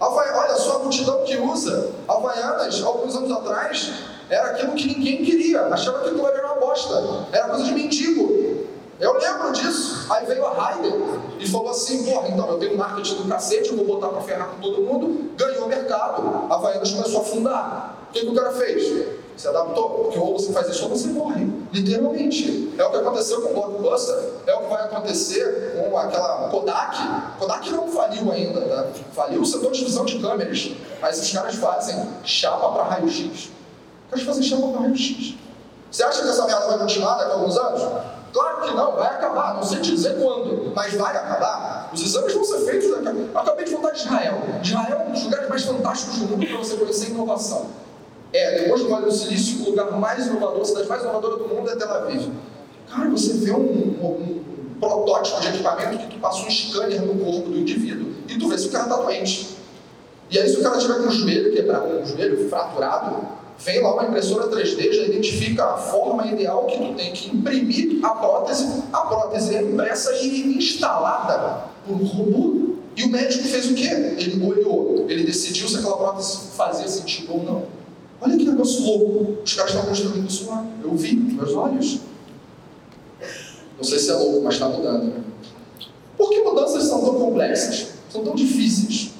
[0.00, 1.90] Olha só a multidão que usa.
[2.08, 3.92] Havaianas, alguns anos atrás,
[4.34, 8.64] era aquilo que ninguém queria, achava que aquilo era uma bosta, era coisa de mendigo.
[8.98, 10.06] Eu lembro disso.
[10.10, 10.92] Aí veio a Ryder
[11.38, 14.48] e falou assim: porra, então eu tenho marketing do cacete, eu vou botar pra ferrar
[14.48, 15.30] com todo mundo.
[15.36, 16.46] Ganhou o mercado.
[16.48, 17.98] A Havaianas começou a afundar.
[18.08, 19.06] O que, que o cara fez?
[19.36, 19.90] Se adaptou.
[19.90, 21.46] Porque ou você faz isso ou você morre.
[21.72, 22.72] Literalmente.
[22.78, 24.16] É o que aconteceu com o Blockbuster.
[24.46, 26.96] É o que vai acontecer com aquela Kodak.
[27.38, 28.86] Kodak não faliu ainda, tá?
[29.12, 30.70] Faliu o setor de visão de câmeras.
[31.02, 33.50] Mas os caras fazem chapa para raio-x.
[34.06, 35.34] Os caras fazem chapa para raio-x.
[35.90, 37.82] Você acha que essa merda vai continuar daqui a alguns anos?
[38.32, 41.90] Claro que não, vai acabar, não sei dizer quando, mas vai acabar.
[41.92, 43.40] Os exames vão ser feitos daqui a...
[43.40, 44.42] Acabei de voltar de Israel.
[44.60, 47.66] Israel é um dos lugares mais fantásticos do mundo para você conhecer inovação.
[48.32, 51.48] É, depois do Vale do Silício, o lugar mais inovador, a cidade mais inovadora do
[51.48, 52.32] mundo é Tel Aviv.
[52.90, 57.24] Cara, você vê um, um, um protótipo de equipamento que tu passa um scanner no
[57.24, 59.56] corpo do indivíduo e tu vê se o cara está doente.
[60.28, 63.94] E aí, se o cara tiver com o joelho quebrado, o joelho fraturado, vem lá
[63.94, 68.82] uma impressora 3D, já identifica a forma ideal que tu tem que imprimir a prótese.
[68.92, 72.74] A prótese é impressa e instalada por um robô.
[72.96, 73.88] E o médico fez o quê?
[74.18, 77.64] Ele olhou, ele decidiu se aquela prótese fazia sentido ou não.
[78.20, 79.42] Olha que negócio louco.
[79.44, 80.64] Os caras estão construindo isso lá.
[80.82, 82.00] Eu vi com meus olhos.
[83.76, 85.24] Não sei se é louco, mas está mudando.
[86.16, 87.88] Por que mudanças são tão complexas?
[88.10, 89.10] São tão difíceis?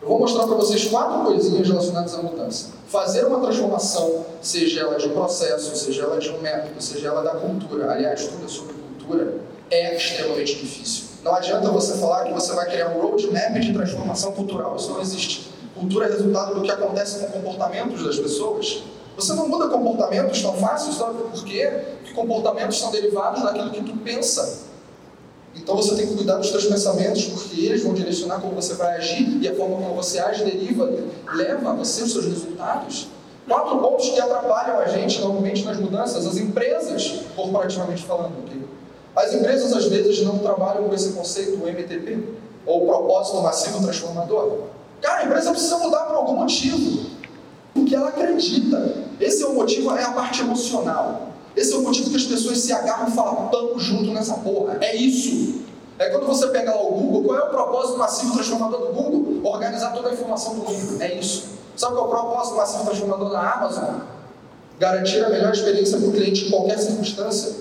[0.00, 2.77] Eu vou mostrar para vocês quatro coisinhas relacionadas à mudança.
[2.88, 7.22] Fazer uma transformação, seja ela de um processo, seja ela de um método, seja ela
[7.22, 9.34] da cultura, aliás, tudo é sobre cultura,
[9.70, 11.04] é extremamente difícil.
[11.22, 15.02] Não adianta você falar que você vai criar um roadmap de transformação cultural, isso não
[15.02, 15.50] existe.
[15.74, 18.82] Cultura é resultado do que acontece com comportamentos das pessoas.
[19.16, 21.82] Você não muda comportamentos tão fácil, sabe por quê?
[21.98, 24.67] Porque comportamentos são derivados daquilo que tu pensa.
[25.58, 28.96] Então você tem que cuidar dos seus pensamentos, porque eles vão direcionar como você vai
[28.96, 30.90] agir e a forma como você age deriva,
[31.34, 33.08] leva a você os seus resultados.
[33.46, 38.32] Quatro pontos que atrapalham a gente normalmente nas mudanças, as empresas, corporativamente falando.
[38.44, 38.62] Okay?
[39.16, 42.18] As empresas às vezes não trabalham com esse conceito, MTP,
[42.66, 44.64] ou propósito massivo transformador.
[45.00, 47.06] Cara, a empresa precisa mudar por algum motivo,
[47.72, 48.94] porque ela acredita.
[49.18, 51.32] Esse é o motivo, é a parte emocional.
[51.58, 54.78] Esse é o motivo que as pessoas se agarram e falam, tamo junto nessa porra.
[54.80, 55.54] É isso.
[55.98, 59.50] É quando você pega lá o Google, qual é o propósito massivo transformador do Google?
[59.50, 61.02] Organizar toda a informação do mundo.
[61.02, 61.48] É isso.
[61.74, 64.00] Sabe qual é o propósito massivo transformador da Amazon?
[64.78, 67.56] Garantir a melhor experiência para o cliente em qualquer circunstância.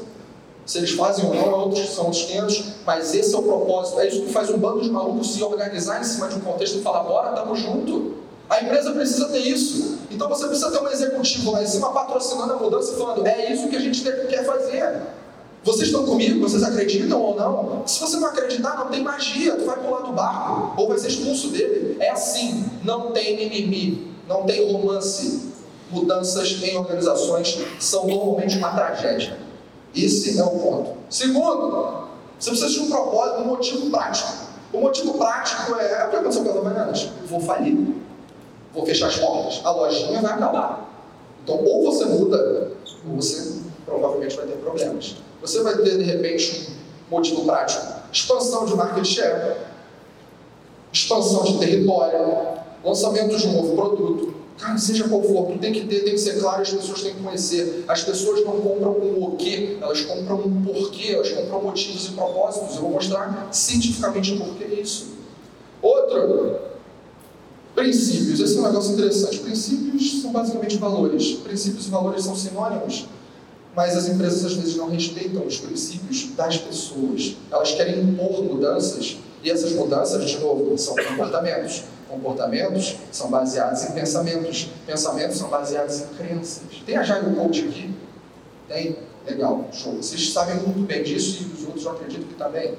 [0.64, 4.00] Se eles fazem ou não, outros, são outros 500, mas esse é o propósito.
[4.00, 6.78] É isso que faz um bando de malucos se organizar em cima de um contexto
[6.78, 8.27] e falar, bora, tamo junto.
[8.50, 10.00] A empresa precisa ter isso.
[10.10, 13.52] Então você precisa ter um executivo lá em cima patrocinando a mudança e falando: é
[13.52, 15.02] isso que a gente quer fazer.
[15.64, 16.40] Vocês estão comigo?
[16.40, 17.84] Vocês acreditam ou não?
[17.86, 19.56] Se você não acreditar, não tem magia.
[19.58, 21.98] Tu vai pular do barco ou vai ser expulso dele.
[22.00, 22.66] É assim.
[22.86, 24.14] Não tem mimimi.
[24.30, 25.48] Não tem romance.
[25.90, 29.38] Mudanças em organizações são normalmente uma tragédia.
[29.96, 30.98] Esse é o ponto.
[31.10, 32.08] Segundo,
[32.38, 34.48] você precisa de um propósito, um motivo prático.
[34.72, 37.10] O motivo prático é, é o que aconteceu com as Havaianas.
[37.26, 37.96] Vou falir
[38.78, 40.88] vou fechar as portas, a lojinha vai acabar.
[41.44, 42.72] Então, ou você muda,
[43.08, 45.16] ou você provavelmente vai ter problemas.
[45.42, 46.70] Você vai ter, de repente,
[47.12, 49.58] um motivo prático: expansão de market share,
[50.94, 54.38] expansão de território, lançamento de um novo produto.
[54.60, 57.14] Cara, seja qual for, tu tem que ter, tem que ser claro, as pessoas têm
[57.14, 57.86] que conhecer.
[57.88, 62.12] As pessoas não compram um o quê, elas compram um porquê, elas compram motivos e
[62.14, 62.76] propósitos.
[62.76, 65.10] Eu vou mostrar cientificamente o porquê isso.
[65.80, 66.56] Outro,
[67.78, 69.38] Princípios, esse é um negócio interessante.
[69.38, 71.34] Princípios são basicamente valores.
[71.34, 73.06] Princípios e valores são sinônimos,
[73.76, 77.38] mas as empresas às vezes não respeitam os princípios das pessoas.
[77.52, 81.84] Elas querem impor mudanças, e essas mudanças, de novo, são comportamentos.
[82.10, 84.70] Comportamentos são baseados em pensamentos.
[84.88, 86.64] Pensamentos são baseados em crenças.
[86.84, 87.94] Tem a Jairo Coach aqui?
[88.68, 88.98] Tem?
[89.24, 89.94] Legal, show.
[89.98, 92.74] Vocês sabem muito bem disso e os outros eu acredito que também.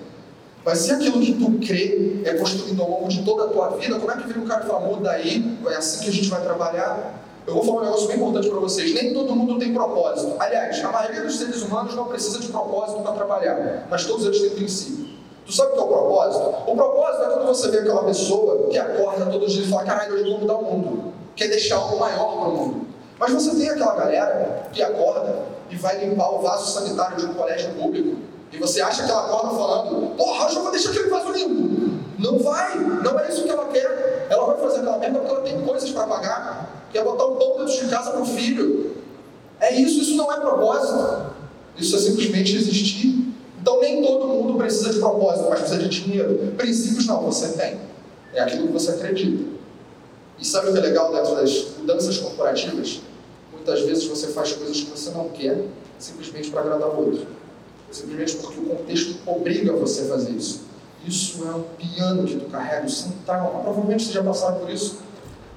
[0.64, 3.98] Mas se aquilo que tu crê é construído ao longo de toda a tua vida,
[3.98, 6.28] como é que vem um cara e fala, muda aí, é assim que a gente
[6.28, 7.24] vai trabalhar?
[7.46, 8.92] Eu vou falar um negócio bem importante para vocês.
[8.92, 10.34] Nem todo mundo tem propósito.
[10.38, 14.40] Aliás, a maioria dos seres humanos não precisa de propósito para trabalhar, mas todos eles
[14.40, 15.08] têm princípio.
[15.46, 16.44] Tu sabe o que é o propósito?
[16.66, 19.84] O propósito é quando você vê aquela pessoa que acorda todos os dias e fala,
[19.84, 21.14] caralho, hoje eu vou mudar o mundo.
[21.34, 22.86] Quer deixar algo maior para o mundo.
[23.18, 27.32] Mas você tem aquela galera que acorda e vai limpar o vaso sanitário de um
[27.32, 31.08] colégio público e você acha que ela acorda falando, porra, hoje eu vou deixar aquele
[31.08, 31.98] vaso limpo.
[32.18, 34.26] Não vai, não é isso que ela quer.
[34.30, 37.58] Ela vai fazer aquela merda porque ela tem coisas para pagar, quer botar um pão
[37.58, 38.96] dentro de casa para o filho.
[39.60, 41.32] É isso, isso não é propósito.
[41.76, 43.34] Isso é simplesmente existir.
[43.60, 46.52] Então nem todo mundo precisa de propósito, mas precisa de dinheiro.
[46.56, 47.78] Princípios não, você tem.
[48.34, 49.44] É aquilo que você acredita.
[50.38, 53.00] E sabe o que é legal dentro das mudanças corporativas?
[53.52, 55.64] Muitas vezes você faz coisas que você não quer,
[55.98, 57.26] simplesmente para agradar o outro.
[57.90, 60.68] Simplesmente porque o contexto obriga você a fazer isso.
[61.06, 63.60] Isso é um piano que tu carrega, o central.
[63.62, 64.98] Provavelmente você já passaram por isso.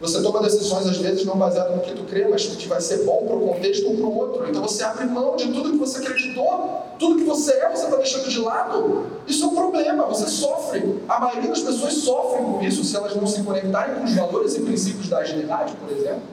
[0.01, 3.03] Você toma decisões, às vezes, não baseadas no que tu crê, mas que vai ser
[3.05, 4.49] bom para o contexto ou para o outro.
[4.49, 7.97] Então você abre mão de tudo que você acreditou, tudo que você é, você está
[7.97, 9.05] deixando de lado.
[9.27, 11.03] Isso é um problema, você sofre.
[11.07, 14.55] A maioria das pessoas sofrem com isso se elas não se conectarem com os valores
[14.55, 16.23] e princípios da agilidade, por exemplo.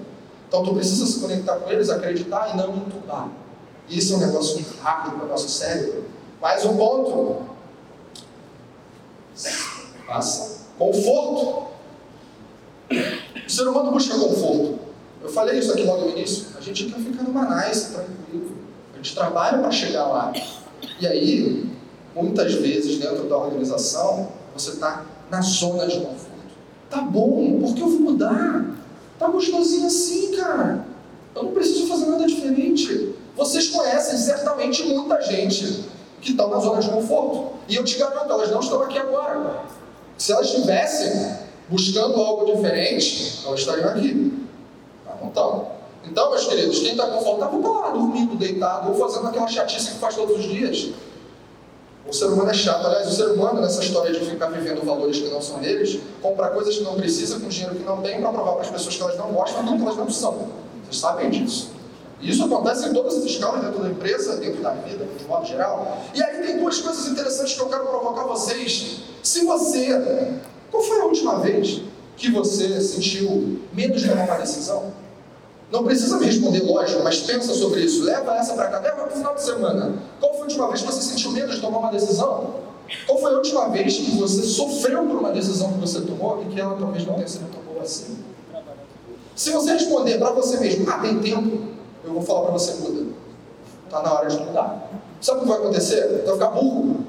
[0.49, 3.29] Então tu precisa se conectar com eles, acreditar e não entubar.
[3.89, 6.05] Isso é um negócio rápido para o nosso cérebro.
[6.41, 7.43] Mais um ponto.
[10.07, 10.67] Passa.
[10.79, 11.69] Conforto.
[12.91, 14.79] O ser humano busca conforto.
[15.23, 16.49] Eu falei isso aqui logo no início.
[16.57, 18.53] A gente quer ficar numa nice, tranquilo.
[18.93, 20.33] A gente trabalha para chegar lá.
[21.01, 21.71] E aí,
[22.15, 26.29] muitas vezes, dentro da organização, você está na zona de conforto.
[26.91, 28.67] Tá bom, por que eu vou mudar?
[29.19, 30.87] Tá gostosinho assim, cara.
[31.35, 33.15] Eu não preciso fazer nada diferente.
[33.39, 35.85] Vocês conhecem certamente muita gente
[36.21, 37.53] que estão na zona de conforto.
[37.69, 39.63] E eu te garanto, elas não estão aqui agora.
[40.19, 41.37] Se elas estivessem
[41.69, 44.45] buscando algo diferente, elas estariam aqui.
[45.07, 45.69] Mas não estão.
[46.05, 49.99] Então, meus queridos, quem está confortável está lá dormindo, deitado, ou fazendo aquela chatice que
[49.99, 50.91] faz todos os dias.
[52.09, 52.87] O ser humano é chato.
[52.87, 56.49] Aliás, o ser humano, nessa história de ficar vivendo valores que não são deles, compra
[56.49, 59.03] coisas que não precisa com dinheiro que não tem para provar para as pessoas que
[59.03, 60.49] elas não gostam do que elas não são.
[60.85, 61.78] Vocês sabem disso.
[62.21, 65.47] E isso acontece em todas as escalas, dentro da empresa, dentro da vida, de modo
[65.47, 66.03] geral.
[66.15, 69.01] E aí tem duas coisas interessantes que eu quero provocar vocês.
[69.23, 70.39] Se você.
[70.71, 71.83] Qual foi a última vez
[72.17, 74.93] que você sentiu medo de tomar uma decisão?
[75.71, 78.03] Não precisa me responder, lógico, mas pensa sobre isso.
[78.03, 79.95] Leva essa para cá, leva para o final de semana.
[80.19, 82.55] Qual foi a última vez que você sentiu medo de tomar uma decisão?
[83.07, 86.55] Qual foi a última vez que você sofreu por uma decisão que você tomou e
[86.55, 88.17] que ela talvez não tenha sido tão boa assim?
[89.37, 91.69] Se você responder para você mesmo, ah, tem tempo,
[92.09, 93.07] eu vou falar para você, muda.
[93.85, 94.91] Está na hora de mudar.
[95.21, 96.23] Sabe o que vai acontecer?
[96.25, 97.05] Vai ficar burro.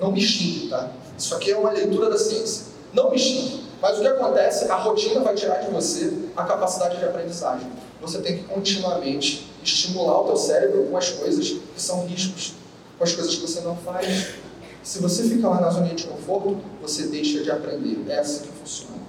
[0.00, 0.90] Não me xingue, tá?
[1.16, 2.66] Isso aqui é uma leitura da ciência.
[2.92, 3.64] Não me xingue.
[3.80, 4.70] Mas o que acontece?
[4.70, 7.70] A rotina vai tirar de você a capacidade de aprendizagem.
[8.00, 12.54] Você tem que continuamente estimular o teu cérebro com as coisas que são riscos,
[12.98, 14.34] com as coisas que você não faz.
[14.82, 18.04] Se você fica lá na zona de conforto, você deixa de aprender.
[18.08, 19.03] É assim que funciona.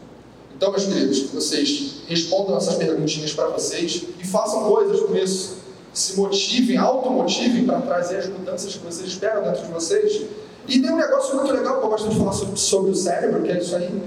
[0.56, 5.58] Então, meus queridos, que vocês respondam essas perguntinhas para vocês e façam coisas com isso.
[5.94, 10.26] Se motivem, automotivem para trazer as mudanças que vocês esperam dentro de vocês.
[10.68, 13.44] E tem um negócio muito legal que eu gosto de falar sobre, sobre o cérebro,
[13.44, 14.02] que é isso aí.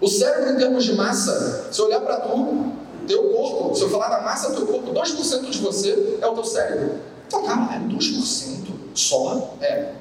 [0.00, 2.72] O cérebro, em termos de massa, se olhar para tu,
[3.06, 6.34] teu corpo, se eu falar da massa do teu corpo, 2% de você é o
[6.34, 6.94] teu cérebro.
[7.26, 9.54] Então, caralho, 2% só?
[9.60, 9.92] É.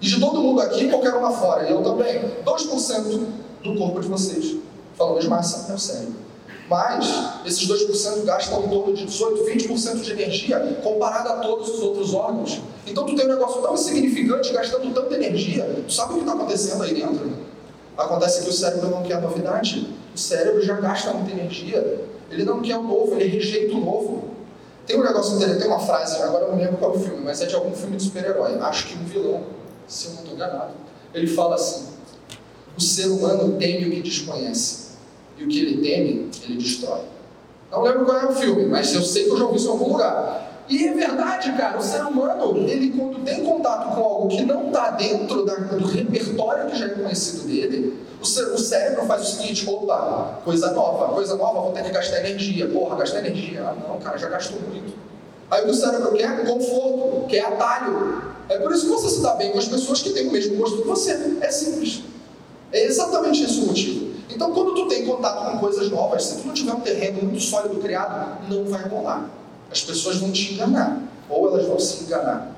[0.00, 3.26] E de todo mundo aqui, qualquer um lá fora, e eu também, 2%
[3.62, 4.63] do corpo de vocês.
[4.96, 6.24] Falando de massa, é o cérebro.
[6.68, 7.06] Mas
[7.44, 12.14] esses 2% gastam em torno de 18, 20% de energia comparado a todos os outros
[12.14, 12.60] órgãos.
[12.86, 16.32] Então tu tem um negócio tão insignificante gastando tanta energia, tu sabe o que está
[16.32, 17.32] acontecendo aí dentro?
[17.96, 19.88] Acontece que o cérebro não quer novidade.
[20.14, 22.02] O cérebro já gasta muita energia.
[22.30, 24.30] Ele não quer o novo, ele rejeita o novo.
[24.86, 27.22] Tem um negócio interessante, tem uma frase, agora eu não lembro qual é o filme,
[27.24, 28.58] mas é de algum filme de super-herói.
[28.58, 29.44] Acho que um vilão,
[29.86, 30.72] se eu não estou enganado.
[31.14, 31.86] Ele fala assim:
[32.76, 34.83] o ser humano teme o que desconhece
[35.38, 37.02] e o que ele teme, ele destrói.
[37.70, 39.70] Não lembro qual é o filme, mas eu sei que eu já ouvi isso em
[39.70, 40.64] algum lugar.
[40.68, 44.68] E é verdade, cara, o ser humano, ele quando tem contato com algo que não
[44.68, 49.22] está dentro da, do repertório que já é conhecido dele, o, cé o, cérebro faz
[49.22, 52.66] o seguinte, opa, coisa nova, coisa nova, vou ter que gastar energia.
[52.68, 53.62] Porra, gastar energia.
[53.62, 54.94] Ah não, cara, já gastou muito.
[55.50, 56.46] Aí o cérebro quer?
[56.46, 58.22] Conforto, quer atalho.
[58.48, 60.56] É por isso que você se dá bem com as pessoas que têm o mesmo
[60.56, 61.36] gosto que você.
[61.42, 62.02] É simples.
[62.72, 64.13] É exatamente esse o motivo.
[64.30, 67.40] Então, quando tu tem contato com coisas novas, se tu não tiver um terreno muito
[67.40, 69.28] sólido criado, não vai rolar.
[69.70, 72.54] As pessoas vão te enganar, ou elas vão se enganar.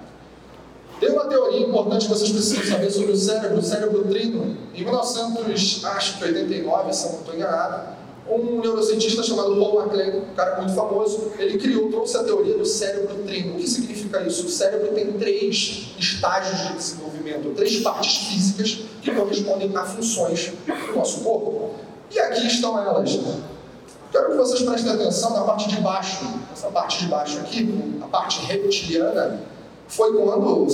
[1.00, 4.56] Tem uma teoria importante que vocês precisam saber sobre o cérebro, o cérebro trino.
[4.74, 7.95] Em 1989, se eu não estou enganado,
[8.28, 12.64] um neurocientista chamado Paul MacLean, um cara muito famoso, ele criou, trouxe a teoria do
[12.64, 13.54] cérebro trino.
[13.54, 14.46] O que significa isso?
[14.46, 20.96] O cérebro tem três estágios de desenvolvimento, três partes físicas que correspondem a funções do
[20.96, 21.74] nosso corpo.
[22.10, 23.18] E aqui estão elas.
[24.10, 26.24] Quero que vocês prestem atenção na parte de baixo.
[26.52, 27.68] Essa parte de baixo aqui,
[28.00, 29.40] a parte reptiliana,
[29.88, 30.66] foi quando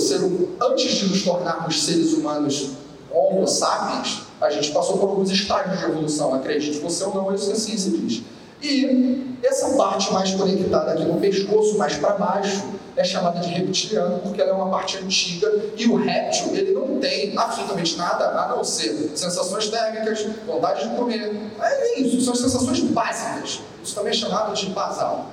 [0.61, 2.71] antes de nos tornarmos seres humanos
[3.11, 7.47] homo sapiens, a gente passou por alguns estágios de evolução, acredite você ou não, isso
[7.47, 8.23] que a ciência diz.
[8.61, 12.63] E essa parte mais conectada aqui no pescoço, mais para baixo,
[12.95, 16.99] é chamada de reptiliano, porque ela é uma parte antiga e o réptil ele não
[16.99, 21.35] tem absolutamente nada a não ser sensações térmicas, vontade de comer.
[21.59, 23.61] É isso, são sensações básicas.
[23.83, 25.25] Isso também é chamado de basal.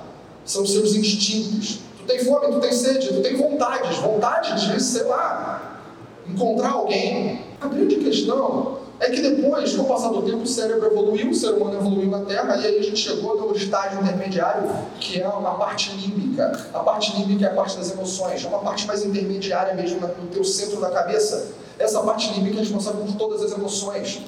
[0.43, 1.79] São os seus instintos.
[1.99, 5.79] Tu tem fome, tu tem sede, tu tem vontades, vontade de, sei lá,
[6.27, 7.45] encontrar alguém.
[7.61, 11.33] A grande questão é que depois, com o passar do tempo, o cérebro evoluiu, o
[11.33, 15.25] ser humano evoluiu na Terra, e aí a gente chegou no estágio intermediário, que é
[15.25, 16.67] a parte límbica.
[16.71, 20.27] A parte límbica é a parte das emoções, é uma parte mais intermediária mesmo no
[20.27, 21.47] teu centro da cabeça.
[21.79, 24.21] Essa parte límbica é responsável por todas as emoções.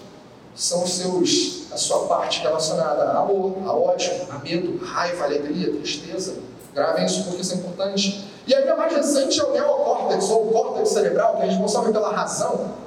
[0.55, 5.71] São os seus, a sua parte relacionada a amor, a ódio, a medo, raiva, alegria,
[5.71, 6.33] tristeza.
[6.73, 8.27] Gravem isso porque isso é importante.
[8.47, 11.93] E a minha mais recente é o neocórtex, ou o córtex cerebral, que é responsável
[11.93, 12.83] pela razão.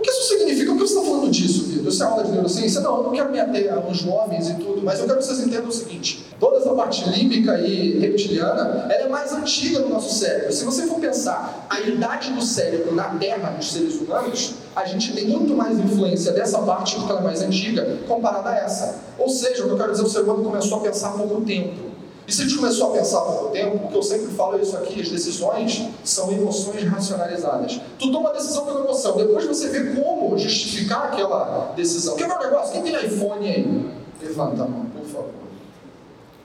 [0.00, 0.72] O que isso significa?
[0.72, 1.88] O que você está falando disso, Vitor?
[1.88, 2.80] Isso é aula de neurociência?
[2.80, 5.40] Não, eu não quero me ater aos nomes e tudo, mas eu quero que vocês
[5.40, 10.18] entendam o seguinte: toda essa parte límbica e reptiliana, ela é mais antiga no nosso
[10.18, 10.50] cérebro.
[10.54, 15.12] Se você for pensar a idade do cérebro na Terra dos seres humanos, a gente
[15.12, 19.00] tem muito mais influência dessa parte porque ela é mais antiga comparada a essa.
[19.18, 21.42] Ou seja, o que eu quero dizer, o ser humano começou a pensar há pouco
[21.42, 21.89] tempo.
[22.30, 25.00] Se a gente começou a pensar há pouco tempo, porque eu sempre falo isso aqui,
[25.00, 27.80] as decisões são emoções racionalizadas.
[27.98, 32.16] Tu toma uma decisão pela emoção, depois você vê como justificar aquela decisão.
[32.16, 32.72] Quer ver um negócio?
[32.72, 33.90] Quem tem iPhone aí?
[34.22, 35.30] Levanta a mão, por favor.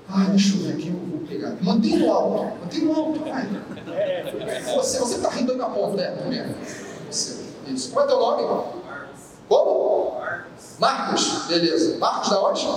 [0.09, 1.55] Ah, deixa eu ver aqui, eu vou pegar.
[1.61, 3.19] Mantém no alto, mantém no alto.
[4.75, 6.49] Você, você tá rindo aí na ponta, é, primeiro.
[7.11, 7.91] Você, isso.
[7.91, 8.43] Qual é teu nome?
[9.47, 10.17] Como?
[10.79, 11.45] Marcos.
[11.47, 11.97] Beleza.
[11.97, 12.67] Marcos da onde?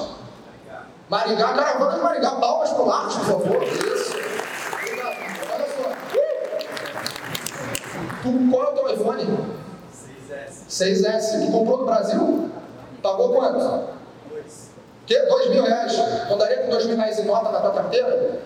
[1.09, 3.63] Maringá, caravana de Maringá, palmas para o Marcos, por favor.
[3.63, 4.15] Isso.
[5.55, 5.91] Olha só.
[8.23, 9.39] Tu, qual é o teu iPhone?
[10.69, 11.07] 6S.
[11.07, 11.47] 6S.
[11.47, 12.51] Tu comprou no Brasil?
[13.03, 13.89] Pagou quanto?
[15.07, 15.19] Que?
[15.21, 15.97] Dois mil reais.
[15.97, 18.41] Tu andaria com dois mil reais em nota na tua carteira?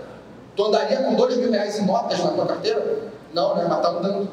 [0.55, 3.11] Tu andaria com dois mil reais em notas na tua carteira?
[3.35, 3.67] Não, né?
[3.69, 4.31] Mas tá andando.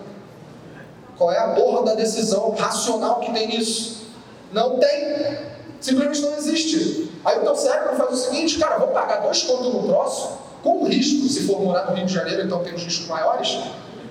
[1.18, 4.06] Qual é a porra da decisão racional que tem nisso?
[4.52, 5.40] Não tem.
[5.82, 7.09] Simplesmente não existe.
[7.26, 10.86] Aí o teu cérebro faz o seguinte, cara, vou pagar dois contos no próximo, com
[10.86, 13.60] risco, se for morar no Rio de Janeiro, então tem os riscos maiores.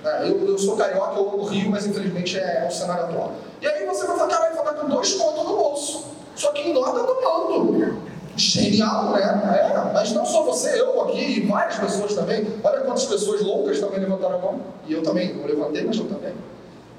[0.03, 3.33] É, eu, eu, sou carioca, eu amo o Rio, mas infelizmente é, o cenário atual.
[3.61, 6.05] E aí você vai falar, caralho, vou pagar com dois contos no bolso.
[6.35, 8.09] Só que em nota do mando.
[8.37, 9.21] Genial, né?
[9.21, 12.47] É, mas não só você, eu aqui e várias pessoas também.
[12.63, 14.61] Olha quantas pessoas loucas também levantaram a mão.
[14.87, 16.33] E eu também, não levantei, mas eu também.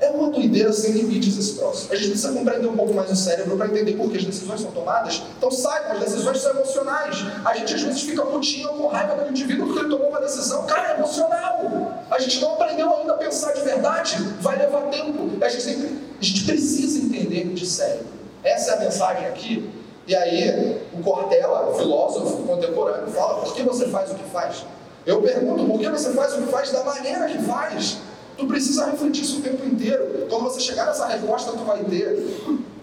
[0.01, 1.89] É uma doideira sem limites esse troço.
[1.93, 4.63] A gente precisa compreender um pouco mais o cérebro para entender por que as decisões
[4.63, 5.23] são tomadas.
[5.37, 7.19] Então saiba, as decisões são emocionais.
[7.45, 10.65] A gente às vezes fica putinho com raiva do indivíduo porque ele tomou uma decisão.
[10.65, 12.05] Cara, é emocional.
[12.11, 14.17] A gente não aprendeu ainda a pensar de verdade.
[14.41, 15.33] Vai levar tempo.
[15.45, 18.07] A gente, sempre, a gente precisa entender de cérebro.
[18.43, 19.71] Essa é a mensagem aqui.
[20.07, 24.65] E aí, o Cortella, filósofo contemporâneo, fala: por que você faz o que faz?
[25.05, 27.99] Eu pergunto, por que você faz o que faz da maneira que faz?
[28.41, 30.27] Tu precisa refletir isso o tempo inteiro.
[30.31, 32.27] Quando você chegar nessa resposta, tu vai ter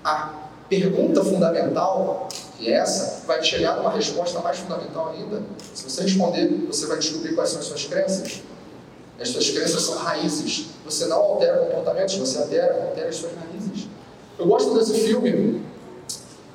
[0.04, 0.34] a
[0.70, 5.42] pergunta fundamental, que é essa, vai chegar numa resposta mais fundamental ainda.
[5.74, 8.44] Se você responder, você vai descobrir quais são as suas crenças.
[9.20, 10.68] As suas crenças são raízes.
[10.86, 13.88] Você não altera comportamentos, você altera, altera as suas raízes.
[14.38, 15.64] Eu gosto desse filme.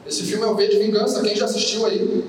[0.07, 1.21] Esse filme é o V de Vingança.
[1.23, 2.25] Quem já assistiu aí?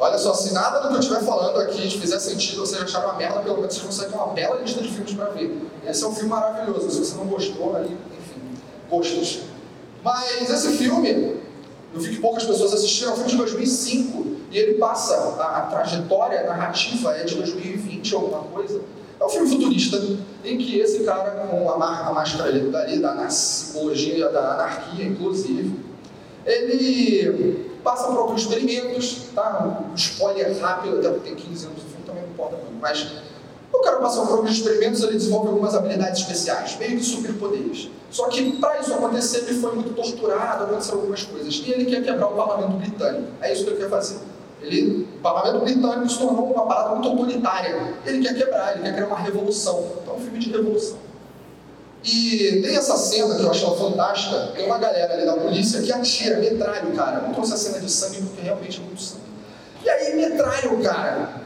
[0.00, 3.14] Olha só, se nada do que eu estiver falando aqui fizer sentido, você achar uma
[3.14, 5.54] merda, pelo menos você consegue uma bela lista de filmes para ver.
[5.86, 6.90] Esse é um filme maravilhoso.
[6.90, 8.40] Se você não gostou, aí, enfim,
[8.88, 9.40] gostos.
[10.02, 11.36] Mas esse filme,
[11.92, 15.58] eu vi que poucas pessoas assistiram, é um filme de 2005 e ele passa, a,
[15.58, 18.80] a trajetória narrativa é de 2020 alguma coisa.
[19.20, 20.02] É um filme futurista
[20.42, 25.78] em que esse cara, com a, a máscara dali, da simbologia da anarquia, inclusive,
[26.46, 29.88] ele passa por alguns experimentos, tá?
[29.90, 33.12] Um spoiler rápido, até porque tem 15 anos, o filme também não importa muito, mas
[33.72, 37.88] o cara passa por alguns experimentos, ele desenvolve algumas habilidades especiais, meio que superpoderes.
[38.10, 41.54] Só que para isso acontecer, ele foi muito torturado, aconteceram algumas coisas.
[41.54, 43.28] E ele quer quebrar o parlamento britânico.
[43.40, 44.18] É isso que ele quer fazer.
[44.60, 47.94] Ele, o parlamento britânico se tornou uma parada muito autoritária.
[48.04, 49.92] Ele quer quebrar, ele quer criar uma revolução.
[50.02, 50.98] Então é um filme de revolução.
[52.02, 54.52] E tem essa cena que eu acho fantástica.
[54.54, 57.20] Tem uma galera ali da polícia que atira, metralha o cara.
[57.20, 59.22] Não trouxe a cena de sangue porque realmente é muito sangue.
[59.84, 61.42] E aí metralha o cara.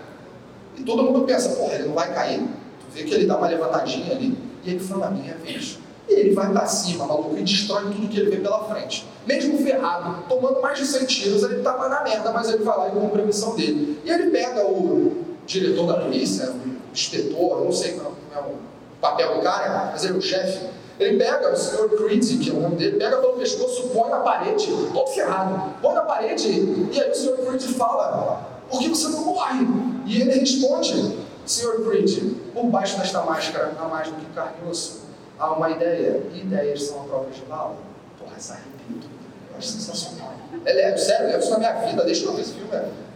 [0.76, 2.40] E todo mundo pensa, porra, ele não vai cair.
[2.40, 4.38] Tu vê que ele dá uma levantadinha ali.
[4.64, 5.78] E ele fala, minha vez.
[6.08, 9.06] E ele vai pra cima, maluco, e destrói tudo que ele vê pela frente.
[9.26, 12.88] Mesmo ferrado, tomando mais de 100 tiros, ele tava na merda, mas ele vai lá
[12.88, 13.98] e cumpre a missão dele.
[14.04, 18.63] E ele pega o diretor da polícia, o inspetor, não sei qual é o
[19.04, 20.66] papel do cara, mas ele é o chefe.
[20.98, 24.20] Ele pega o senhor Creed, que é o nome dele, pega pelo pescoço, põe na
[24.20, 29.08] parede, todo ferrado, põe na parede, e aí o senhor Creed fala: Por que você
[29.08, 29.66] não morre?
[30.06, 34.70] E ele responde: Senhor Creed, por baixo desta máscara há mais do que carne e
[34.70, 35.02] osso.
[35.38, 37.74] Há uma ideia, e ideias são a prova de bala.
[38.18, 39.10] Porra, essa arrepio
[39.50, 40.32] Eu acho sensacional.
[40.64, 42.70] É leve, sério, levo isso na minha vida, que eu vi esse filme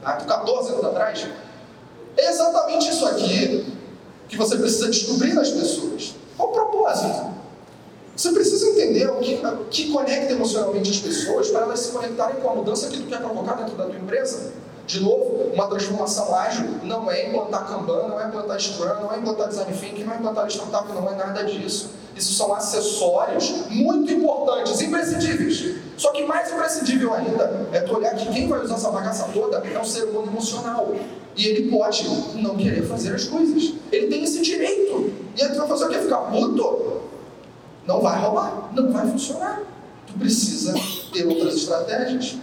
[0.05, 1.29] há 14 anos atrás.
[2.17, 3.78] É exatamente isso aqui
[4.29, 6.15] que você precisa descobrir nas pessoas.
[6.37, 7.39] Qual o propósito?
[8.15, 12.41] Você precisa entender o que, o que conecta emocionalmente as pessoas para elas se conectarem
[12.41, 14.53] com a mudança que tu quer provocar dentro da tua empresa.
[14.89, 19.19] De novo, uma transformação ágil não é implantar Kanban, não é implantar Scrum, não é
[19.19, 21.91] implantar Design Thinking, não é implantar startup, não é nada disso.
[22.17, 25.77] Isso são acessórios muito importantes, imprescindíveis.
[25.99, 29.59] Só que mais imprescindível ainda é tu olhar que quem vai usar essa bagaça toda
[29.59, 30.95] é um ser humano emocional.
[31.37, 33.75] E ele pode não querer fazer as coisas.
[33.93, 35.13] Ele tem esse direito.
[35.37, 35.99] E aí tu vai fazer o quê?
[35.99, 37.03] Ficar puto?
[37.87, 39.61] Não vai rolar, não vai funcionar.
[40.07, 40.75] Tu precisa
[41.13, 42.39] ter outras estratégias.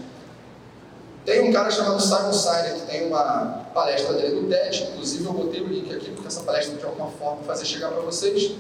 [1.26, 5.34] Tem um cara chamado Simon Sinek que tem uma palestra dele no TED, inclusive eu
[5.34, 8.52] botei o link aqui porque essa palestra de alguma forma fazer chegar para vocês.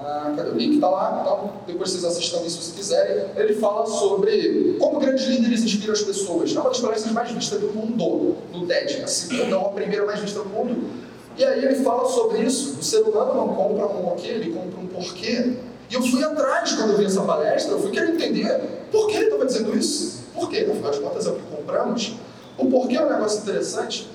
[0.00, 0.76] Ah, cadê o link?
[0.76, 3.26] Está lá, então depois vocês assistam isso se quiserem.
[3.36, 6.56] Ele fala sobre como grandes líderes inspiram as pessoas.
[6.56, 10.06] É uma das palestras mais vistas do mundo no TED, a segunda ou a primeira
[10.06, 10.88] mais vista do mundo.
[11.36, 12.78] E aí ele fala sobre isso.
[12.80, 15.56] O ser humano não compra um ok, ele compra um porquê.
[15.90, 19.16] E eu fui atrás quando eu vi essa palestra, eu fui querer entender por que
[19.16, 20.18] ele estava dizendo isso.
[20.38, 20.66] Por quê?
[20.70, 22.14] Afinal de contas é o que compramos.
[22.56, 24.08] O porquê é um negócio interessante,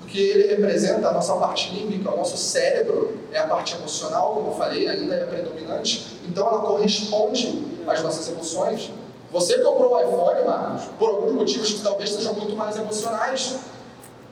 [0.00, 4.50] porque ele representa a nossa parte límbica, o nosso cérebro é a parte emocional, como
[4.50, 8.90] eu falei, ainda é predominante, então ela corresponde às nossas emoções.
[9.30, 13.56] Você comprou o iPhone, Marcos, por alguns motivos que talvez sejam muito mais emocionais.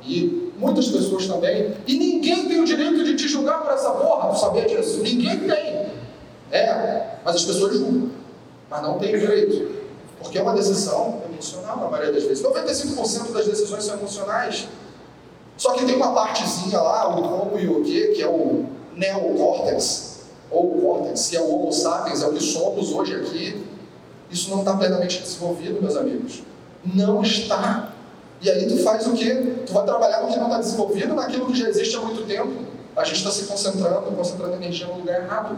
[0.03, 1.75] E muitas pessoas também.
[1.87, 5.03] E ninguém tem o direito de te julgar por essa porra, sabia disso?
[5.03, 5.87] Ninguém tem.
[6.51, 8.11] É, mas as pessoas julgam.
[8.71, 9.69] Mas não tem direito.
[10.21, 12.45] Porque é uma decisão emocional na maioria das vezes.
[12.45, 14.69] 95% das decisões são emocionais.
[15.57, 20.21] Só que tem uma partezinha lá, o como e o que, que é o neocórtex,
[20.51, 23.65] ou córtex, que é o homo sapiens, é o que somos hoje aqui.
[24.31, 26.43] Isso não está plenamente desenvolvido, meus amigos.
[26.85, 27.93] Não está.
[28.41, 29.63] E aí tu faz o quê?
[29.65, 32.53] Tu vai trabalhar no que não está desenvolvido, naquilo que já existe há muito tempo.
[32.95, 35.57] A gente está se concentrando, concentrando energia no lugar errado.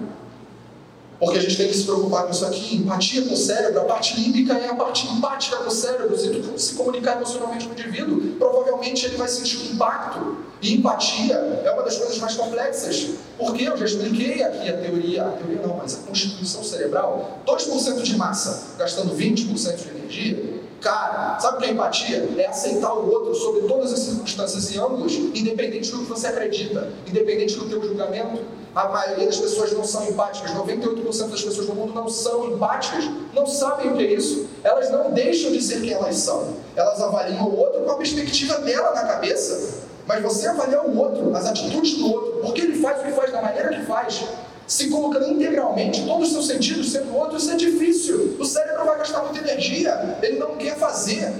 [1.18, 2.76] Porque a gente tem que se preocupar com isso aqui.
[2.76, 6.16] Empatia com o cérebro, a parte límbica é a parte empática do cérebro.
[6.16, 10.38] Se tu se comunicar emocionalmente com o indivíduo, provavelmente ele vai sentir um impacto.
[10.62, 13.08] E empatia é uma das coisas mais complexas.
[13.36, 17.40] Porque eu já expliquei aqui a teoria, a teoria não, mas a constituição cerebral.
[17.46, 20.58] 2% de massa gastando 20% de energia.
[20.80, 22.28] Cara, sabe o que é empatia?
[22.38, 26.88] É aceitar o outro sobre todas as circunstâncias e ângulos, independente do que você acredita,
[27.06, 28.38] independente do teu julgamento.
[28.74, 33.04] A maioria das pessoas não são empáticas, 98% das pessoas no mundo não são empáticas,
[33.34, 34.46] não sabem o que é isso.
[34.62, 36.54] Elas não deixam de ser quem elas são.
[36.76, 39.86] Elas avaliam o outro com a perspectiva dela na cabeça.
[40.06, 43.32] Mas você avaliar o outro, as atitudes do outro, porque ele faz o que faz
[43.32, 44.24] da maneira que faz,
[44.66, 48.36] se colocando integralmente todos os seus sentidos sendo outro, isso é difícil.
[48.38, 51.32] O cérebro vai gastar muita energia, ele não quer fazer.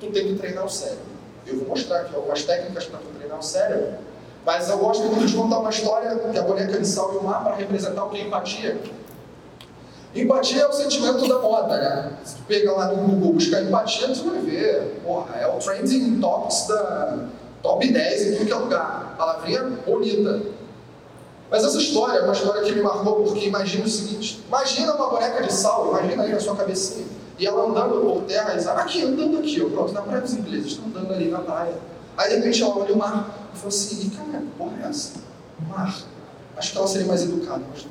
[0.00, 1.04] Tu tem que treinar o cérebro.
[1.46, 3.94] Eu vou mostrar aqui algumas técnicas para tu treinar o cérebro.
[4.44, 7.22] Mas eu gosto muito de contar uma história que a boneca de sal e o
[7.22, 8.80] mar para representar o que é empatia.
[10.14, 12.12] Empatia é o sentimento da moda, né?
[12.24, 15.00] Se tu pegar lá no Google buscar empatia, tu vai ver.
[15.04, 17.18] Porra, é o trending topics da
[17.62, 19.14] top 10 em tudo que é lugar.
[19.16, 20.42] Palavrinha bonita.
[21.48, 25.08] Mas essa história é uma história que me marcou porque imagina o seguinte: imagina uma
[25.08, 27.06] boneca de sal, imagina aí na sua cabecinha.
[27.38, 30.34] E ela andando por terra, e diz, aqui, andando aqui, ó, pronto, na praia dos
[30.34, 31.74] ingleses, estão andando ali na praia.
[32.16, 35.12] Aí de repente ela olha o mar e fala assim, cara, que porra é essa?
[35.68, 35.96] Mar.
[36.56, 37.86] Acho que ela seria mais educada, mas...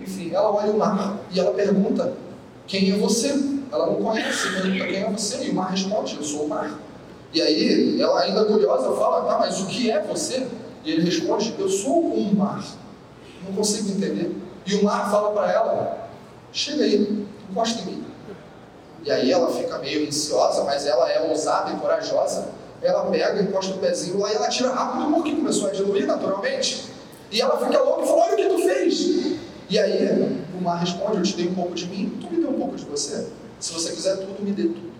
[0.00, 2.14] Enfim, ela olha o mar e ela pergunta,
[2.66, 3.28] quem é você?
[3.72, 6.78] Ela não conhece, pergunta quem é você, e o mar responde, eu sou o mar.
[7.32, 10.46] E aí, ela ainda curiosa fala, tá, mas o que é você?
[10.84, 12.64] E ele responde, eu sou um mar.
[13.44, 14.36] Não consigo entender.
[14.66, 16.08] E o mar fala para ela,
[16.52, 18.04] chega aí, encosta em mim.
[19.04, 22.48] E aí ela fica meio ansiosa, mas ela é ousada e corajosa
[22.86, 26.84] ela pega, encosta o pezinho lá e ela tira rápido porque começou a diluir naturalmente.
[27.30, 29.38] E ela fica louca e fala: Olha o que tu fez.
[29.70, 32.50] E aí o mar responde: Eu te dei um pouco de mim, tu me deu
[32.50, 33.26] um pouco de você.
[33.58, 34.92] Se você quiser tudo, me dê tudo.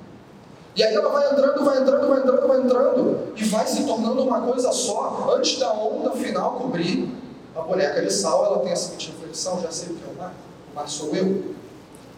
[0.74, 4.24] E aí ela vai entrando, vai entrando, vai entrando, vai entrando, e vai se tornando
[4.24, 7.08] uma coisa só, antes da onda final cobrir.
[7.54, 10.18] A boneca de sal, ela tem a seguinte reflexão: já sei o que é o
[10.18, 10.34] mar,
[10.72, 11.54] o mar sou eu.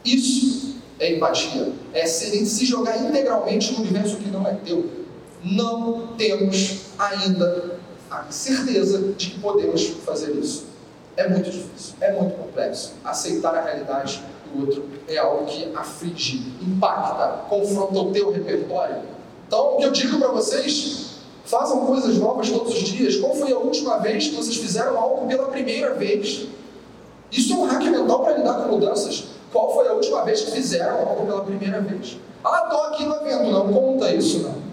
[0.04, 5.05] Isso é empatia, é se jogar integralmente no universo que não é teu
[5.44, 7.78] não temos ainda
[8.10, 10.66] a certeza de que podemos fazer isso.
[11.16, 12.92] É muito difícil, é muito complexo.
[13.04, 14.22] Aceitar a realidade
[14.52, 19.02] do outro é algo que aflige, impacta, confronta o teu repertório.
[19.46, 23.16] Então, o que eu digo para vocês, façam coisas novas todos os dias.
[23.16, 26.46] Qual foi a última vez que vocês fizeram algo pela primeira vez?
[27.30, 29.24] Isso é um hack mental para lidar com mudanças.
[29.52, 32.18] Qual foi a última vez que fizeram algo pela primeira vez?
[32.44, 34.65] Ah, estou aqui no evento, não conta isso, não.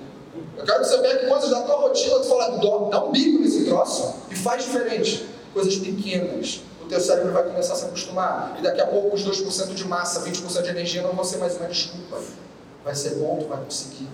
[0.64, 2.58] Eu quero que você pegue coisas da tua rotina, tu fala,
[2.90, 5.28] dá um bico nesse troço e faz diferente.
[5.54, 6.62] coisas pequenas.
[6.82, 8.56] O teu cérebro vai começar a se acostumar.
[8.58, 11.58] E daqui a pouco os 2% de massa, 20% de energia não vão ser mais
[11.58, 12.18] uma desculpa.
[12.82, 14.08] Vai ser bom, tu vai conseguir.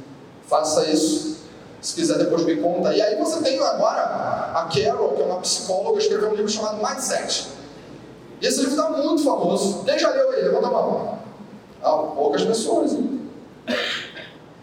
[0.47, 1.37] Faça isso.
[1.81, 2.95] Se quiser, depois me conta.
[2.95, 6.83] E aí você tem agora a Carol, que é uma psicóloga, escreveu um livro chamado
[6.83, 7.47] Mindset.
[8.41, 9.83] E esse livro está muito famoso.
[9.83, 10.47] Quem já leu ele?
[10.47, 11.19] Levanta a mão.
[11.83, 12.93] Ah, poucas pessoas.
[12.93, 13.29] Hein?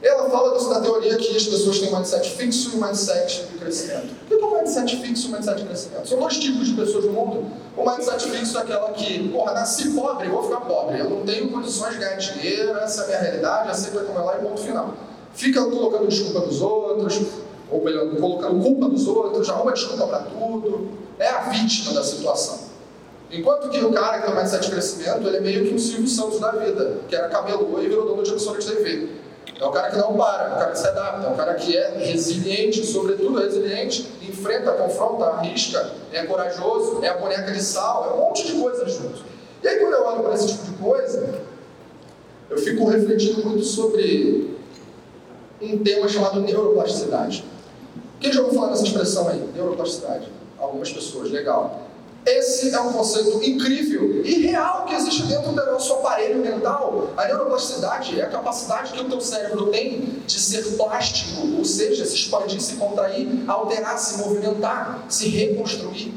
[0.02, 3.58] Ela fala da teoria que as pessoas têm um mindset fixo e um mindset de
[3.58, 4.14] crescimento.
[4.24, 6.08] O que é um mindset fixo e um mindset de crescimento?
[6.08, 7.50] São dois tipos de pessoas no mundo.
[7.74, 11.00] O mindset fixo é aquela que, porra, nasci pobre, vou ficar pobre.
[11.00, 14.36] Eu não tenho condições de ganhar dinheiro, essa é a minha realidade, aceito como lá
[14.36, 14.94] e ponto final.
[15.32, 17.22] Fica colocando desculpa dos outros,
[17.70, 20.90] ou melhor, colocando culpa dos outros, arruma desculpa para tudo.
[21.18, 22.66] É a vítima da situação.
[23.30, 25.78] Enquanto que o cara que tem um mindset de crescimento, ele é meio que um
[25.78, 29.25] Silvio Santos da vida, que era camelô e virou dono de emissora de TV.
[29.58, 31.54] É o cara que não para, é o cara que se adapta, é o cara
[31.54, 38.06] que é resiliente, sobretudo resiliente, enfrenta, confronta, arrisca, é corajoso, é a boneca de sal,
[38.10, 39.24] é um monte de coisas junto.
[39.62, 41.40] E aí quando eu olho para esse tipo de coisa,
[42.50, 44.56] eu fico refletindo muito sobre
[45.60, 47.44] um tema chamado neuroplasticidade.
[48.20, 49.42] Quem já ouviu falar dessa expressão aí?
[49.54, 50.28] Neuroplasticidade.
[50.58, 51.85] Algumas pessoas, legal.
[52.26, 57.10] Esse é um conceito incrível e real que existe dentro do nosso aparelho mental.
[57.16, 62.04] A neuroplasticidade é a capacidade que o teu cérebro tem de ser plástico, ou seja,
[62.04, 66.12] se expandir, se contrair, alterar, se movimentar, se reconstruir.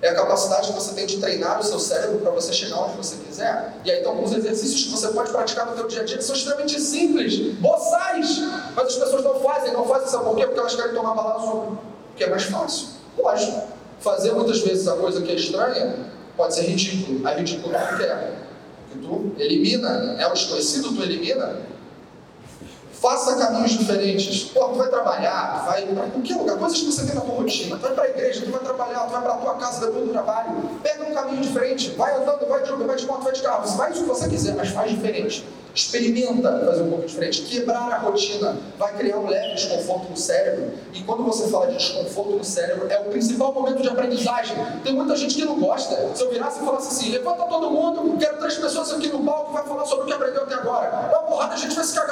[0.00, 2.96] É a capacidade que você tem de treinar o seu cérebro para você chegar onde
[2.96, 3.74] você quiser.
[3.84, 6.24] E aí tem alguns exercícios que você pode praticar no seu dia a dia que
[6.24, 8.38] são extremamente simples, boçais,
[8.76, 9.72] mas as pessoas não fazem.
[9.72, 10.46] Não fazem, sabe por quê?
[10.46, 11.78] Porque elas querem tomar balazo,
[12.16, 12.86] que é mais fácil.
[13.18, 13.81] Lógico.
[14.02, 15.94] Fazer muitas vezes a coisa que é estranha
[16.36, 17.26] pode ser ridículo.
[17.26, 18.32] A ridículo não quer.
[18.90, 21.56] Que tu elimina, é o desconhecido, tu elimina.
[23.02, 24.44] Faça caminhos diferentes.
[24.44, 27.34] Pô, tu vai trabalhar, tu vai para qualquer lugar, coisas que você tem na tua
[27.34, 27.76] rotina.
[27.76, 30.06] Tu vai para a igreja, tu vai trabalhar, tu vai para a tua casa depois
[30.06, 30.70] do trabalho.
[30.84, 33.66] Pega um caminho diferente, vai andando, vai de vai de moto, vai de carro.
[33.66, 35.44] Você faz o que você quiser, mas faz diferente.
[35.74, 37.42] Experimenta fazer um pouco diferente.
[37.42, 40.70] Quebrar a rotina vai criar um leve desconforto no cérebro.
[40.92, 44.54] E quando você fala de desconforto no cérebro, é o principal momento de aprendizagem.
[44.84, 46.10] Tem muita gente que não gosta.
[46.14, 49.52] Se eu virasse e falasse assim, levanta todo mundo, quero três pessoas aqui no palco
[49.52, 51.08] vai falar sobre o que aprendeu até agora.
[51.10, 52.11] Uma porrada, a gente vai se cagar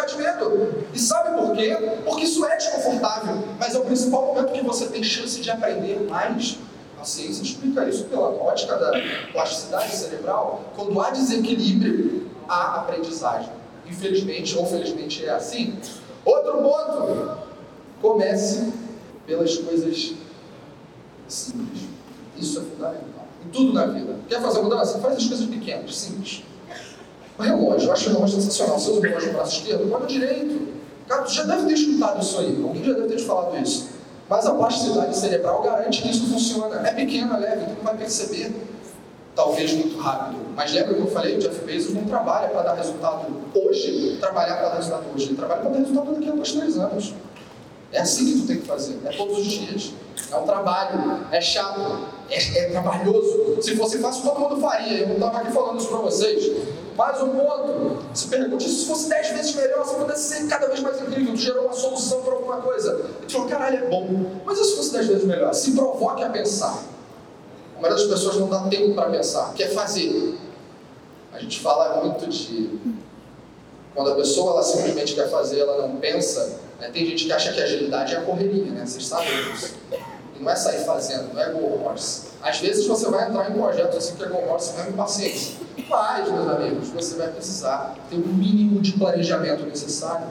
[0.92, 1.76] E sabe por quê?
[2.04, 3.44] Porque isso é desconfortável.
[3.58, 6.58] Mas é o principal momento que você tem chance de aprender mais.
[7.00, 8.92] A ciência explica isso pela ótica da
[9.32, 10.64] plasticidade cerebral.
[10.76, 13.50] Quando há desequilíbrio, a aprendizagem.
[13.86, 15.78] Infelizmente ou felizmente é assim.
[16.24, 17.38] Outro ponto:
[18.02, 18.72] comece
[19.26, 20.14] pelas coisas
[21.28, 21.82] simples.
[22.36, 23.26] Isso é fundamental.
[23.46, 24.16] Em tudo na vida.
[24.28, 24.98] Quer fazer mudança?
[24.98, 26.42] Faz as coisas pequenas, simples.
[27.40, 28.78] O relógio, eu acho o relógio sensacional.
[28.78, 30.68] Você usa o relógio no braço esquerdo, põe no direito.
[31.08, 32.62] Cara, tu já deve ter escutado isso aí.
[32.62, 33.88] Alguém já deve ter te falado isso.
[34.28, 36.86] Mas a plasticidade cerebral garante que isso funciona.
[36.86, 38.54] É pequeno, é leve, tu não vai perceber
[39.34, 40.38] talvez muito rápido.
[40.54, 44.56] Mas lembra que eu falei, o Jeff Bezos não trabalha para dar resultado hoje, trabalhar
[44.56, 45.28] para dar resultado hoje.
[45.28, 47.14] Ele trabalha para dar resultado daqui a dois, três anos.
[47.90, 49.94] É assim que tu tem que fazer, é todos os dias.
[50.30, 53.56] É um trabalho, é chato, é, é trabalhoso.
[53.62, 54.98] Se fosse fácil, todo mundo faria.
[54.98, 56.52] Eu não estava aqui falando isso para vocês.
[57.00, 58.04] Mais um ponto.
[58.12, 61.40] Se pergunte se fosse dez vezes melhor, se pudesse ser cada vez mais incrível, tu
[61.40, 63.06] gerou uma solução para alguma coisa.
[63.22, 64.06] E tu falou, caralho, é bom.
[64.44, 65.54] Mas e se fosse dez vezes melhor?
[65.54, 66.78] Se provoque a pensar.
[67.78, 70.38] A maioria das pessoas não dá tempo para pensar, quer fazer.
[71.32, 72.78] A gente fala muito de.
[73.94, 76.58] Quando a pessoa ela simplesmente quer fazer, ela não pensa.
[76.78, 76.90] Né?
[76.92, 78.84] Tem gente que acha que agilidade é a correria, né?
[78.84, 79.74] Vocês sabem disso.
[80.38, 82.28] E não é sair fazendo, não é go horse.
[82.42, 85.69] Às vezes você vai entrar em projetos assim que é go horse mesmo paciência.
[85.90, 90.28] Mas, meus amigos, você vai precisar ter o um mínimo de planejamento necessário.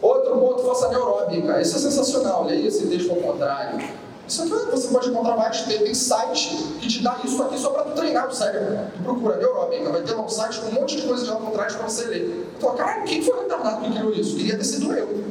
[0.00, 1.60] Outro ponto, força neuróbica.
[1.60, 2.44] Isso é sensacional.
[2.44, 3.80] Leia esse texto ao contrário.
[4.28, 7.90] Isso aqui você pode encontrar vários tem site que te dá isso aqui só para
[7.90, 8.78] treinar o cérebro.
[8.96, 11.38] Tu procura neurobica, vai ter lá um site com um monte de coisa de ao
[11.38, 12.46] contrário para você ler.
[12.54, 14.36] Tu fala, cara, quem foi retardado que criou isso?
[14.36, 15.24] Queria ter sido eu.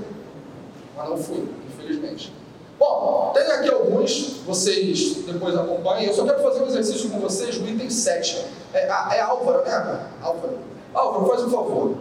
[0.98, 2.34] Mas não fui, infelizmente.
[2.78, 3.91] Bom, tem aqui alguns,
[4.46, 6.08] vocês depois acompanhem.
[6.08, 8.46] Eu só quero fazer um exercício com vocês no item 7.
[8.74, 10.08] É, é Álvaro, né?
[10.22, 10.60] Álvaro.
[10.94, 11.96] Álvaro, faz um favor.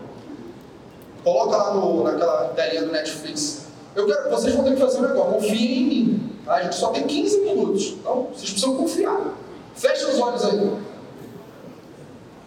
[1.22, 3.66] Coloca lá no, naquela telinha do Netflix.
[3.94, 5.32] Eu quero, vocês vão ter que fazer um negócio.
[5.34, 6.32] Confiem em mim.
[6.44, 6.55] Tá?
[6.55, 7.94] A gente só tem 15 minutos.
[8.01, 9.34] Então, vocês precisam confiar.
[9.74, 10.78] Fecha os olhos aí.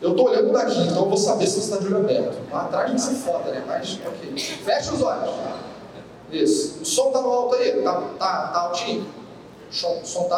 [0.01, 2.37] Eu estou olhando daqui, então eu vou saber se você está de olho aberto.
[2.51, 3.63] Lá atrás vai ser foda, né?
[3.65, 4.37] Mas, ok.
[4.37, 5.29] Fecha os olhos.
[6.31, 6.81] Isso.
[6.81, 7.81] O som está no alto aí?
[7.81, 9.05] Tá, tá, tá altinho?
[9.73, 10.29] Som, o som?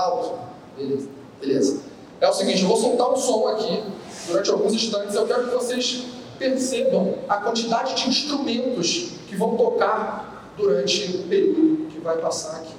[0.78, 1.10] Beleza.
[1.42, 1.82] Beleza.
[2.22, 3.84] É o seguinte, eu vou soltar um som aqui
[4.28, 5.14] durante alguns instantes.
[5.14, 6.06] Eu quero que vocês
[6.40, 12.74] percebam a quantidade de instrumentos que vão tocar durante o período que vai passar aqui.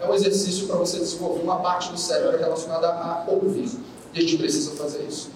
[0.00, 3.68] é um exercício para você desenvolver uma parte do cérebro relacionada a ouvir.
[4.14, 5.30] E a gente precisa fazer isso.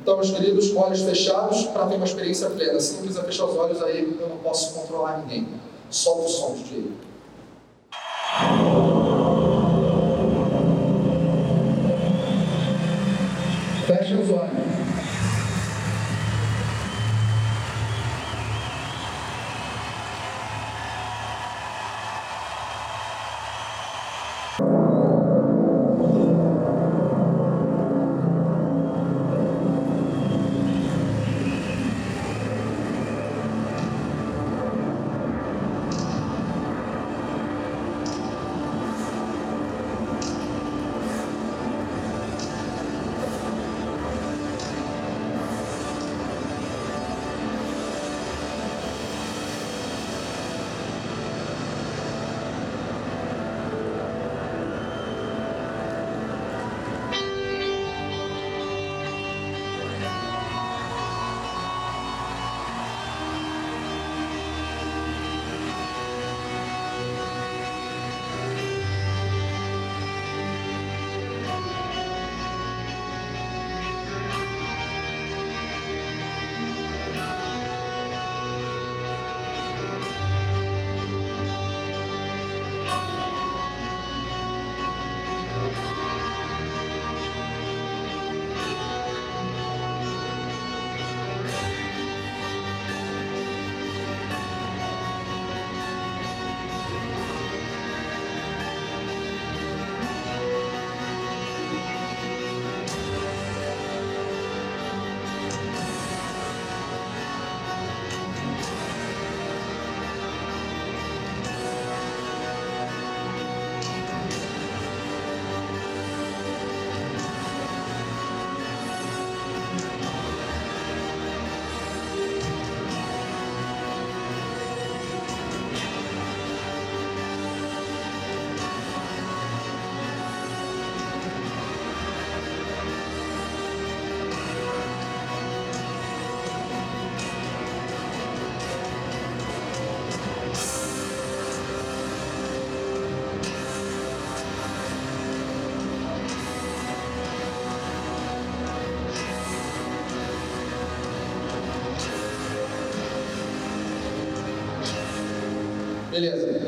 [0.00, 2.78] Então, meus queridos, olhos fechados para ter uma experiência plena.
[2.78, 5.48] Se não quiser fechar os olhos, aí eu não posso controlar ninguém.
[5.90, 6.92] Solta o som, de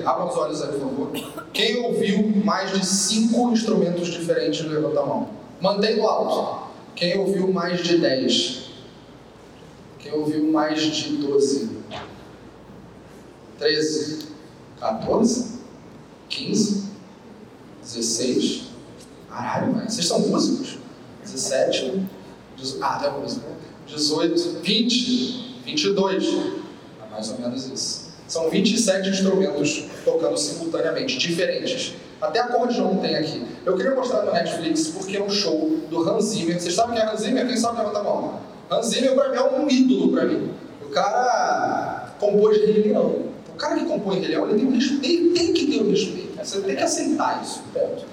[0.04, 1.10] abra os olhos aí, por favor.
[1.52, 5.28] Quem ouviu mais de cinco instrumentos diferentes, levanta a mão.
[5.60, 6.72] Mantém no alto.
[6.94, 8.70] Quem ouviu mais de dez?
[9.98, 11.70] Quem ouviu mais de doze?
[13.58, 14.28] Treze?
[14.78, 15.60] 14?
[16.28, 16.84] 15?
[17.82, 18.64] 16?
[19.28, 20.78] Caralho, mas vocês são músicos?
[21.22, 22.06] 17?
[22.80, 23.46] Ah, tá música.
[23.86, 24.60] 18?
[24.62, 25.60] 20?
[25.64, 26.24] 22?
[26.24, 28.03] É mais ou menos isso.
[28.34, 31.94] São 27 instrumentos tocando simultaneamente, diferentes.
[32.20, 33.46] Até acordeon tem aqui.
[33.64, 36.60] Eu queria mostrar no Netflix porque é um show do Hans Zimmer.
[36.60, 37.46] Vocês sabem quem é Hans Zimmer?
[37.46, 38.40] Quem sabe levanta a mão.
[38.68, 40.50] Hans Zimmer pra mim é um ídolo pra mim.
[40.84, 43.22] O cara compôs Rei Leão.
[43.54, 46.36] O cara que compõe Rei Leão, ele tem, um respeito, tem que ter um respeito.
[46.44, 48.04] Você tem que aceitar isso, ponto.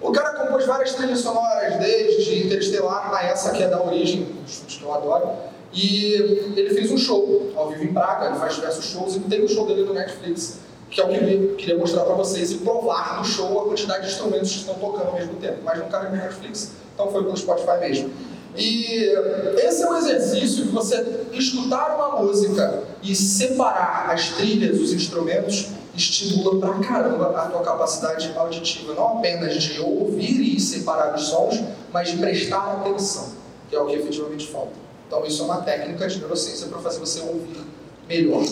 [0.00, 4.24] O cara compôs várias trilhas sonoras, desde Interestelar a essa que é da origem,
[4.68, 5.30] que eu adoro
[5.74, 6.14] e
[6.56, 9.48] ele fez um show ao vivo em Praga, ele faz diversos shows e tem um
[9.48, 10.58] show dele no Netflix,
[10.88, 14.06] que é o que eu queria mostrar para vocês e provar no show a quantidade
[14.06, 15.58] de instrumentos que estão tocando ao mesmo tempo.
[15.64, 18.10] Mas não cabe no Netflix, então foi pelo Spotify mesmo.
[18.56, 19.12] E
[19.58, 25.70] esse é um exercício que você escutar uma música e separar as trilhas, os instrumentos,
[25.96, 31.64] estimula pra caramba a tua capacidade auditiva, não apenas de ouvir e separar os sons,
[31.92, 33.32] mas de prestar atenção,
[33.68, 34.83] que é o que efetivamente falta.
[35.06, 37.64] Então, isso é uma técnica de neurociência para fazer você ouvir
[38.08, 38.42] melhor.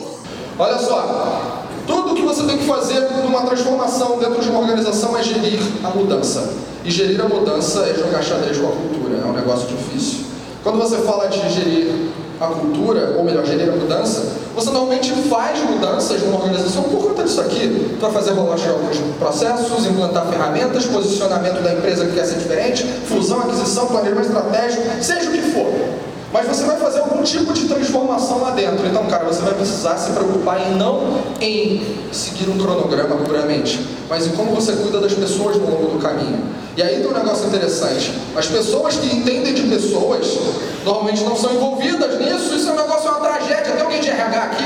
[0.59, 5.23] Olha só, tudo que você tem que fazer numa transformação dentro de uma organização é
[5.23, 6.53] gerir a mudança.
[6.85, 10.25] E gerir a mudança é jogar xadrez com a cultura, é um negócio difícil.
[10.63, 15.61] Quando você fala de gerir a cultura, ou melhor, gerir a mudança, você normalmente faz
[15.63, 21.63] mudanças numa organização por conta disso aqui, para fazer rolar alguns processos, implantar ferramentas, posicionamento
[21.63, 25.92] da empresa que quer ser diferente, fusão, aquisição, planejamento estratégico, seja o que for.
[26.33, 28.87] Mas você vai fazer algum tipo de transformação lá dentro.
[28.87, 34.27] Então, cara, você vai precisar se preocupar em não em seguir um cronograma puramente, mas
[34.27, 36.43] em como você cuida das pessoas no longo do caminho.
[36.75, 38.15] E aí tem um negócio interessante.
[38.35, 40.39] As pessoas que entendem de pessoas
[40.85, 42.55] normalmente não são envolvidas nisso.
[42.55, 43.73] Isso é um negócio, é uma tragédia.
[43.73, 44.65] Tem alguém de RH aqui?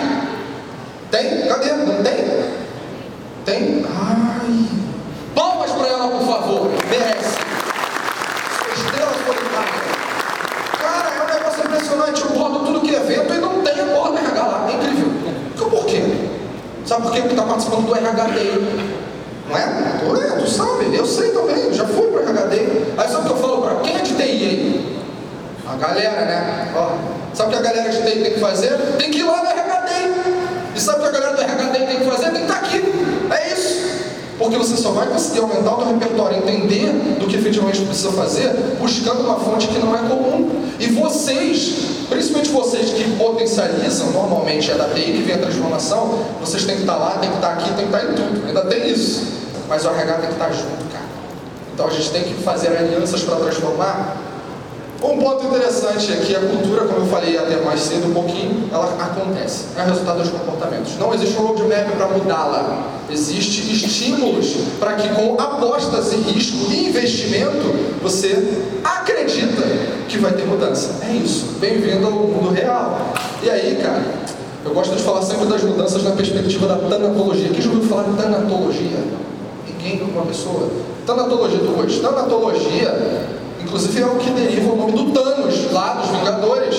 [1.11, 1.49] Tem?
[1.49, 1.73] Cadê?
[1.73, 2.45] Não tem?
[3.45, 3.87] Tem?
[3.89, 4.69] Ai.
[5.35, 6.71] Palmas ela, por favor.
[6.89, 7.39] Merece.
[8.73, 9.87] Estrela solitária.
[10.81, 12.23] Cara, é um negócio impressionante.
[12.23, 14.69] Eu bordo tudo que é evento e não tem a porra do RH lá.
[14.71, 15.11] É incrível.
[15.57, 16.03] Por quê?
[16.87, 17.21] Sabe por quê?
[17.21, 18.95] Porque está participando do RH Day.
[19.49, 19.99] Não é?
[19.99, 22.95] Tu, é, tu sabe, eu sei também, já fui pro RH Day.
[22.97, 24.99] Aí sabe o que eu falo para quem é de TI aí?
[25.69, 26.73] A galera, né?
[26.77, 26.91] Ó,
[27.35, 28.77] sabe o que a galera de TI tem que fazer?
[28.99, 30.15] Tem que ir lá no RH Day.
[30.77, 32.31] E sabe o que a galera do RH Day tem que fazer?
[32.31, 33.16] Tem que estar tá aqui.
[34.39, 38.51] Porque você só vai conseguir aumentar o seu repertório, entender do que efetivamente precisa fazer,
[38.79, 40.51] buscando uma fonte que não é comum.
[40.79, 46.65] E vocês, principalmente vocês que potencializam, normalmente é da TI que vem a transformação, vocês
[46.65, 48.47] têm que estar lá, tem que estar aqui, tem que estar em tudo.
[48.47, 49.37] Ainda tem isso.
[49.69, 51.07] Mas o RH tem que estar junto, cara.
[51.73, 54.17] Então a gente tem que fazer alianças para transformar
[55.13, 58.69] um ponto interessante é que a cultura, como eu falei até mais cedo um pouquinho,
[58.73, 60.97] ela acontece, é resultado dos comportamentos.
[60.99, 62.97] Não existe um roadmap para mudá-la.
[63.11, 69.63] Existem estímulos para que com apostas e risco e investimento você acredita
[70.09, 71.05] que vai ter mudança.
[71.05, 71.55] É isso.
[71.61, 73.13] Bem-vindo ao mundo real.
[73.43, 74.03] E aí, cara,
[74.65, 77.49] eu gosto de falar sempre das mudanças na perspectiva da tanatologia.
[77.51, 78.99] Quem já ouviu falar de tanatologia?
[79.69, 80.03] Ninguém?
[80.03, 80.69] Uma pessoa?
[81.07, 82.01] Tanatologia do hoje.
[82.01, 83.36] Tanatologia
[83.77, 86.77] Inclusive é o que deriva o nome do Thanos, lá dos Vingadores.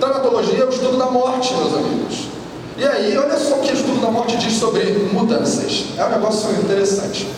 [0.00, 2.28] Tanatologia é o estudo da morte, meus amigos.
[2.78, 5.84] E aí, olha só o que o estudo da morte diz sobre mudanças.
[5.98, 7.28] É um negócio interessante.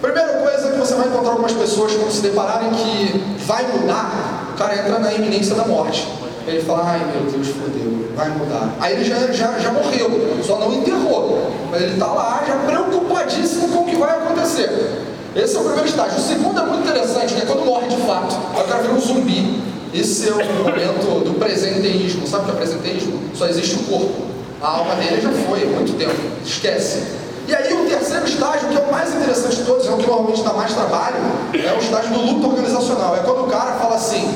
[0.00, 4.56] Primeira coisa que você vai encontrar algumas pessoas quando se depararem que vai mudar, o
[4.56, 6.08] cara entra na iminência da morte.
[6.46, 8.74] Ele fala, ai meu Deus, fodeu, vai mudar.
[8.80, 10.08] Aí ele já, já, já morreu,
[10.42, 11.52] só não enterrou.
[11.70, 15.15] Mas ele está lá, já preocupadíssimo com o que vai acontecer.
[15.36, 16.18] Esse é o primeiro estágio.
[16.18, 18.34] O segundo é muito interessante, que é quando morre de fato.
[18.54, 19.62] Aí o cara vira um zumbi.
[19.92, 22.26] Esse é o momento do presenteísmo.
[22.26, 23.20] Sabe o que é presenteísmo?
[23.34, 24.14] Só existe o corpo.
[24.62, 26.14] A alma dele já foi há muito tempo.
[26.42, 27.02] Esquece.
[27.46, 30.06] E aí o terceiro estágio, que é o mais interessante de todos, é o que
[30.06, 31.16] normalmente dá mais trabalho,
[31.52, 33.14] é o estágio do luto organizacional.
[33.14, 34.34] É quando o cara fala assim,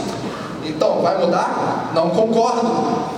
[0.65, 1.93] então, vai mudar?
[1.95, 2.69] Não concordo.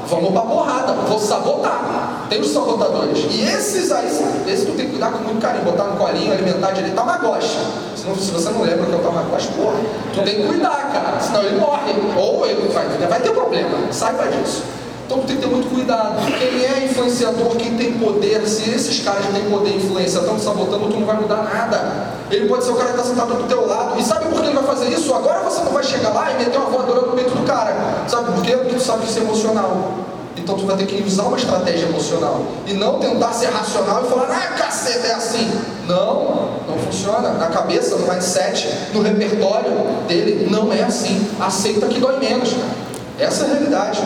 [0.09, 2.12] Vamos pra porrada, vou sabotar.
[2.33, 3.27] Tem os sabotadores.
[3.31, 4.07] E esses aí,
[4.47, 6.95] esses tu tem que cuidar com muito carinho, botar no colinho, alimentar direito.
[6.95, 7.59] Tamagotchi.
[7.95, 9.77] Se, não, se você não lembra que é o Tamagotchi, porra,
[10.15, 11.21] tu tem que cuidar, cara.
[11.21, 11.93] Senão ele morre.
[12.17, 13.69] Ou ele vai, vai ter problema.
[13.91, 14.63] Saiba disso.
[15.05, 16.25] Então tem que ter muito cuidado.
[16.25, 20.89] Quem é influenciador, quem tem poder, se esses caras têm poder e influência estão sabotando,
[20.89, 22.15] tu não vai mudar nada.
[22.31, 24.01] Ele pode ser o cara que está sentado do teu lado.
[24.01, 25.13] E sabe por que ele vai fazer isso?
[25.13, 27.77] Agora você não vai chegar lá e meter uma voadora no peito do cara.
[28.09, 28.57] Sabe por quê?
[28.57, 30.12] Porque tu sabe isso é emocional.
[30.37, 32.45] Então tu vai ter que usar uma estratégia emocional.
[32.67, 35.51] E não tentar ser racional e falar, ah, caceta, é assim.
[35.87, 37.35] Não, não funciona.
[37.35, 39.73] Na cabeça, no mindset, no repertório
[40.09, 41.29] dele, não é assim.
[41.41, 42.83] Aceita que dói menos, cara.
[43.19, 44.03] Essa é a realidade.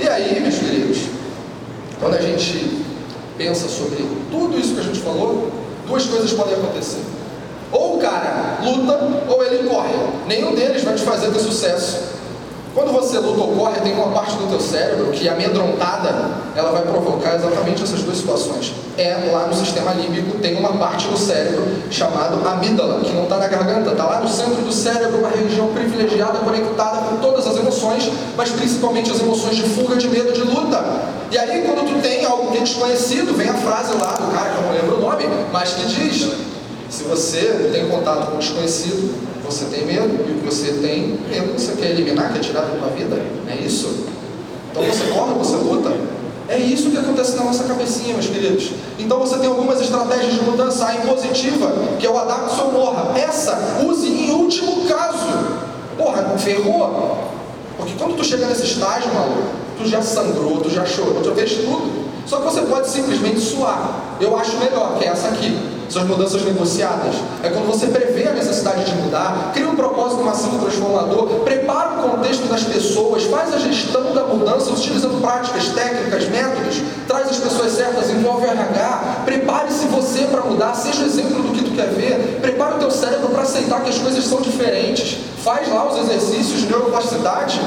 [0.00, 0.98] E aí, meus queridos,
[2.00, 2.84] quando a gente
[3.36, 5.50] pensa sobre tudo isso que a gente falou,
[5.86, 7.02] duas coisas podem acontecer.
[7.70, 8.98] Ou o cara luta,
[9.28, 9.94] ou ele corre.
[10.26, 12.17] Nenhum deles vai te fazer ter sucesso.
[12.74, 16.82] Quando você luta ou corre, tem uma parte do teu cérebro que, amedrontada, ela vai
[16.82, 18.72] provocar exatamente essas duas situações.
[18.96, 23.38] É lá no sistema límbico, tem uma parte do cérebro chamada amígdala, que não está
[23.38, 27.56] na garganta, está lá no centro do cérebro, uma região privilegiada, conectada com todas as
[27.56, 30.82] emoções, mas principalmente as emoções de fuga, de medo, de luta.
[31.30, 34.50] E aí, quando tu tem algo que é desconhecido, vem a frase lá do cara,
[34.50, 36.32] que eu não lembro o nome, mas que diz:
[36.88, 41.18] se você tem contato com o desconhecido, você tem medo, e o que você tem
[41.28, 43.16] medo você quer eliminar, quer tirar da tua vida.
[43.48, 44.06] É isso?
[44.70, 45.90] Então você corre, você luta.
[46.48, 48.70] É isso que acontece na nossa cabecinha, meus queridos.
[48.98, 50.86] Então você tem algumas estratégias de mudança.
[50.86, 53.18] A impositiva, que é o adapte ou morra.
[53.18, 55.26] Essa, use em último caso.
[55.96, 57.18] Porra, ferrou.
[57.76, 61.34] Porque quando tu chega nesse estágio, maluco, tu já sangrou, tu já chorou, tu já
[61.34, 62.08] fez tudo.
[62.26, 64.16] Só que você pode simplesmente suar.
[64.20, 67.14] Eu acho melhor, que é essa aqui são as mudanças negociadas.
[67.42, 72.10] É quando você prevê a necessidade de mudar, cria um propósito massivo transformador, prepara o
[72.10, 77.72] contexto das pessoas, faz a gestão da mudança utilizando práticas, técnicas, métodos, traz as pessoas
[77.72, 81.88] certas, envolve o RH, prepare-se você para mudar, seja o exemplo do que tu quer
[81.88, 85.98] ver, prepara o teu cérebro para aceitar que as coisas são diferentes, faz lá os
[85.98, 87.60] exercícios de neuroplasticidade.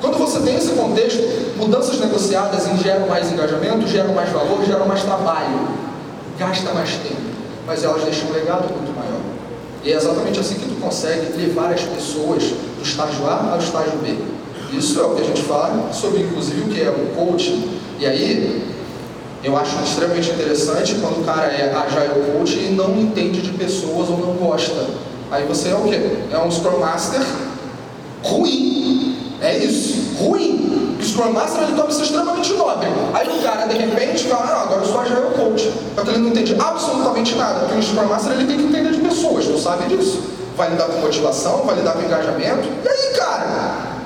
[0.00, 1.22] Quando você tem esse contexto,
[1.58, 5.68] mudanças negociadas geram mais engajamento, geram mais valor, geram mais trabalho,
[6.38, 7.29] gasta mais tempo
[7.66, 9.20] mas elas deixam um legado muito maior.
[9.82, 13.98] E é exatamente assim que tu consegue levar as pessoas do estágio A ao estágio
[13.98, 14.16] B.
[14.76, 17.80] Isso é o que a gente fala sobre, inclusive, o que é o coaching.
[17.98, 18.66] E aí,
[19.42, 24.08] eu acho extremamente interessante quando o cara é agile coach e não entende de pessoas
[24.08, 24.86] ou não gosta.
[25.30, 25.98] Aí você é o quê?
[26.30, 27.22] É um Scrum Master
[28.22, 28.99] ruim.
[29.40, 30.96] É isso, ruim.
[31.00, 32.88] O Scrum Master ele toma isso extremamente nobre.
[33.14, 35.72] Aí o cara, de repente, fala, não, agora eu sou agile coach.
[35.96, 39.00] Que ele não entende absolutamente nada, porque o Scrum Master ele tem que entender de
[39.00, 39.46] pessoas.
[39.62, 40.22] sabe disso.
[40.56, 42.68] Vai lidar com motivação, vai lidar com engajamento.
[42.84, 44.00] E aí, cara?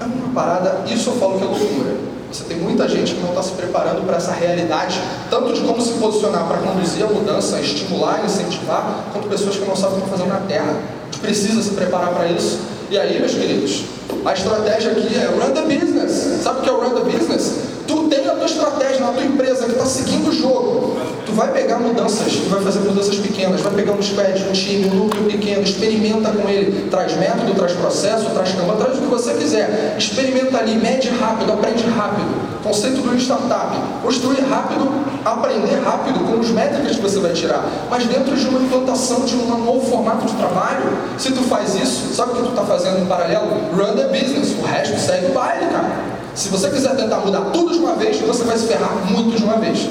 [0.00, 2.08] É uma parada, isso eu falo que é loucura.
[2.32, 5.80] Você tem muita gente que não está se preparando para essa realidade, tanto de como
[5.80, 10.10] se posicionar para conduzir a mudança, estimular, incentivar, quanto pessoas que não sabem o que
[10.10, 10.76] fazer na Terra.
[11.20, 12.58] Precisa se preparar para isso.
[12.90, 13.84] E aí, meus queridos,
[14.24, 16.42] a estratégia aqui é run the business.
[16.42, 17.54] Sabe o que é o run the business?
[17.86, 20.96] Tu tem a tua estratégia na tua empresa que está seguindo o jogo.
[21.24, 24.86] Tu vai pegar mudanças, tu vai fazer mudanças pequenas, vai pegar um squad, um time,
[24.88, 29.06] um núcleo pequeno, experimenta com ele, traz método, traz processo, traz campanha, traz o que
[29.06, 29.96] você quiser.
[29.98, 32.28] Experimenta ali, mede rápido, aprende rápido.
[32.62, 33.76] Conceito do startup.
[34.02, 34.88] Construir rápido,
[35.24, 37.64] aprender rápido com os métricas que você vai tirar.
[37.90, 40.84] Mas dentro de uma implantação de um novo formato de trabalho,
[41.18, 43.48] se tu faz isso, sabe o que tu está fazendo em paralelo?
[43.76, 44.54] Run the business.
[44.58, 46.18] O resto segue o baile, cara.
[46.34, 49.42] Se você quiser tentar mudar tudo de uma vez, você vai se ferrar muito de
[49.42, 49.88] uma vez.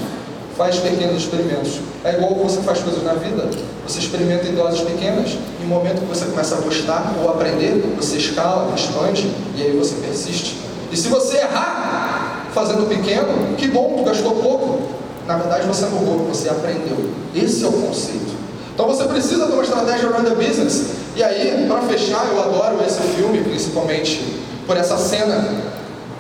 [0.58, 1.80] Faz pequenos experimentos.
[2.04, 3.50] É igual que você faz coisas na vida.
[3.88, 5.32] Você experimenta em doses pequenas.
[5.32, 9.78] E no momento que você começa a gostar ou aprender, você escala, expande e aí
[9.78, 10.58] você persiste.
[10.92, 14.97] E se você errar fazendo pequeno, que bom, tu gastou pouco.
[15.28, 17.12] Na verdade, você não errou, você aprendeu.
[17.36, 18.38] Esse é o conceito.
[18.74, 20.86] Então você precisa de uma estratégia around the business.
[21.16, 24.24] E aí, para fechar, eu adoro esse filme, principalmente
[24.66, 25.68] por essa cena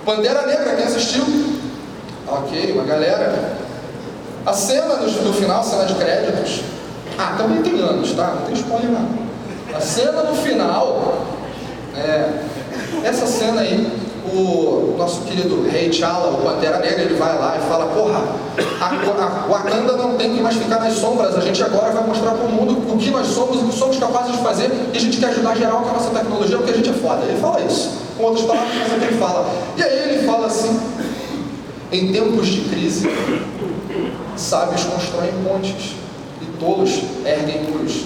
[0.08, 1.22] Pantera Negra, quem assistiu?
[2.26, 3.58] Ok, uma galera.
[4.45, 6.62] A cena do, do final, cena de créditos.
[7.18, 8.36] Ah, também tem anos, tá?
[8.39, 8.89] Não tem spoiler.
[9.76, 11.26] A cena do final.
[11.93, 12.41] É,
[13.03, 13.86] essa cena aí,
[14.34, 18.23] o nosso querido Rei T'Challa, o Pantera Negra, ele vai lá e fala, porra,
[18.82, 22.32] a, a Wakanda não tem que mais ficar nas sombras, a gente agora vai mostrar
[22.32, 24.99] para o mundo o que nós somos, o que somos capazes de fazer, e a
[24.99, 27.23] gente quer ajudar a gerar com a nossa tecnologia, porque a gente é foda.
[27.23, 29.49] Ele fala isso com outras palavras, mas é que ele fala.
[29.78, 30.80] E aí ele fala assim:
[31.91, 33.09] em tempos de crise,
[34.36, 35.95] sábios constroem pontes
[36.41, 38.03] e tolos erguem muros.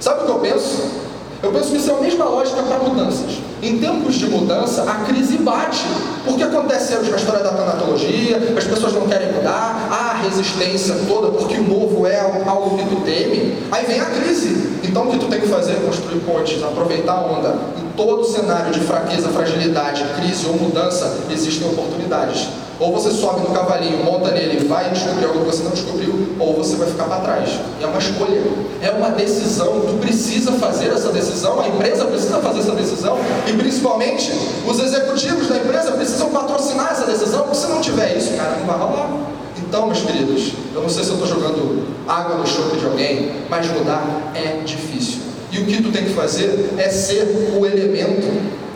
[0.00, 1.06] Sabe o que eu penso?
[1.42, 3.38] Eu penso que isso é a mesma lógica para mudanças.
[3.62, 5.84] Em tempos de mudança, a crise bate.
[6.24, 11.28] Porque acontece a história da tanatologia, as pessoas não querem mudar, há a resistência toda,
[11.28, 13.56] porque o novo é algo que tu teme.
[13.70, 14.76] Aí vem a crise.
[14.82, 17.54] Então o que tu tem que fazer é construir pontes, aproveitar a onda.
[17.78, 22.48] Em todo cenário de fraqueza, fragilidade, crise ou mudança, existem oportunidades.
[22.78, 26.54] Ou você sobe no cavalinho, monta nele, vai descobrir algo que você não descobriu, ou
[26.54, 27.50] você vai ficar para trás.
[27.80, 28.42] É uma escolha,
[28.82, 29.80] é uma decisão.
[29.80, 34.32] Tu precisa fazer essa decisão, a empresa precisa fazer essa decisão, e principalmente
[34.66, 38.66] os executivos da empresa precisam patrocinar essa decisão, porque se não tiver isso, cara, não
[38.66, 39.10] vai rolar.
[39.58, 43.32] Então, meus queridos, eu não sei se eu estou jogando água no chope de alguém,
[43.48, 45.20] mas mudar é difícil.
[45.50, 48.26] E o que tu tem que fazer é ser o elemento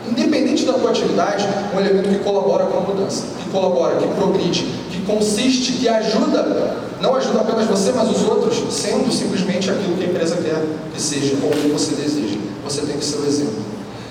[0.09, 4.65] independente da tua atividade, um elemento que colabora com a mudança, que colabora, que progride,
[4.89, 10.03] que consiste, que ajuda, não ajuda apenas você, mas os outros, sendo simplesmente aquilo que
[10.03, 12.37] a empresa quer que seja, ou que você deseja.
[12.63, 13.63] Você tem que ser o exemplo.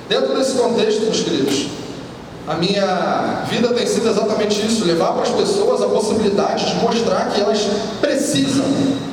[0.08, 1.68] Dentro desse contexto, meus queridos,
[2.50, 7.30] a minha vida tem sido exatamente isso: levar para as pessoas a possibilidade de mostrar
[7.30, 7.64] que elas
[8.00, 8.64] precisam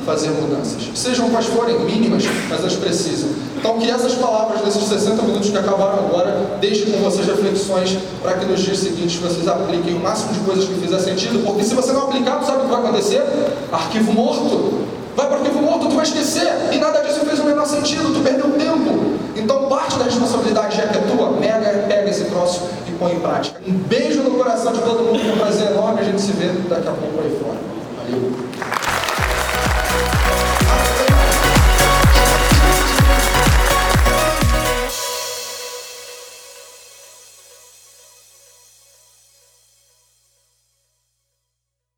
[0.04, 3.28] fazer mudanças, sejam quais forem, mínimas, mas elas precisam.
[3.56, 8.34] Então, que essas palavras desses 60 minutos que acabaram agora deixem com vocês reflexões para
[8.34, 11.76] que nos dias seguintes vocês apliquem o máximo de coisas que fizer sentido, porque se
[11.76, 13.22] você não aplicar, sabe o que vai acontecer?
[13.70, 14.88] Arquivo morto.
[15.14, 18.12] Vai para o arquivo morto, tu vai esquecer, e nada disso fez o menor sentido,
[18.14, 19.18] tu perdeu tempo.
[19.36, 22.62] Então, parte da responsabilidade já que é tua, mega, pega esse troço
[22.98, 23.60] põe em prática.
[23.66, 26.48] Um beijo no coração de todo mundo, foi um prazer enorme, a gente se vê
[26.68, 27.58] daqui a pouco aí fora.
[27.96, 28.47] Valeu.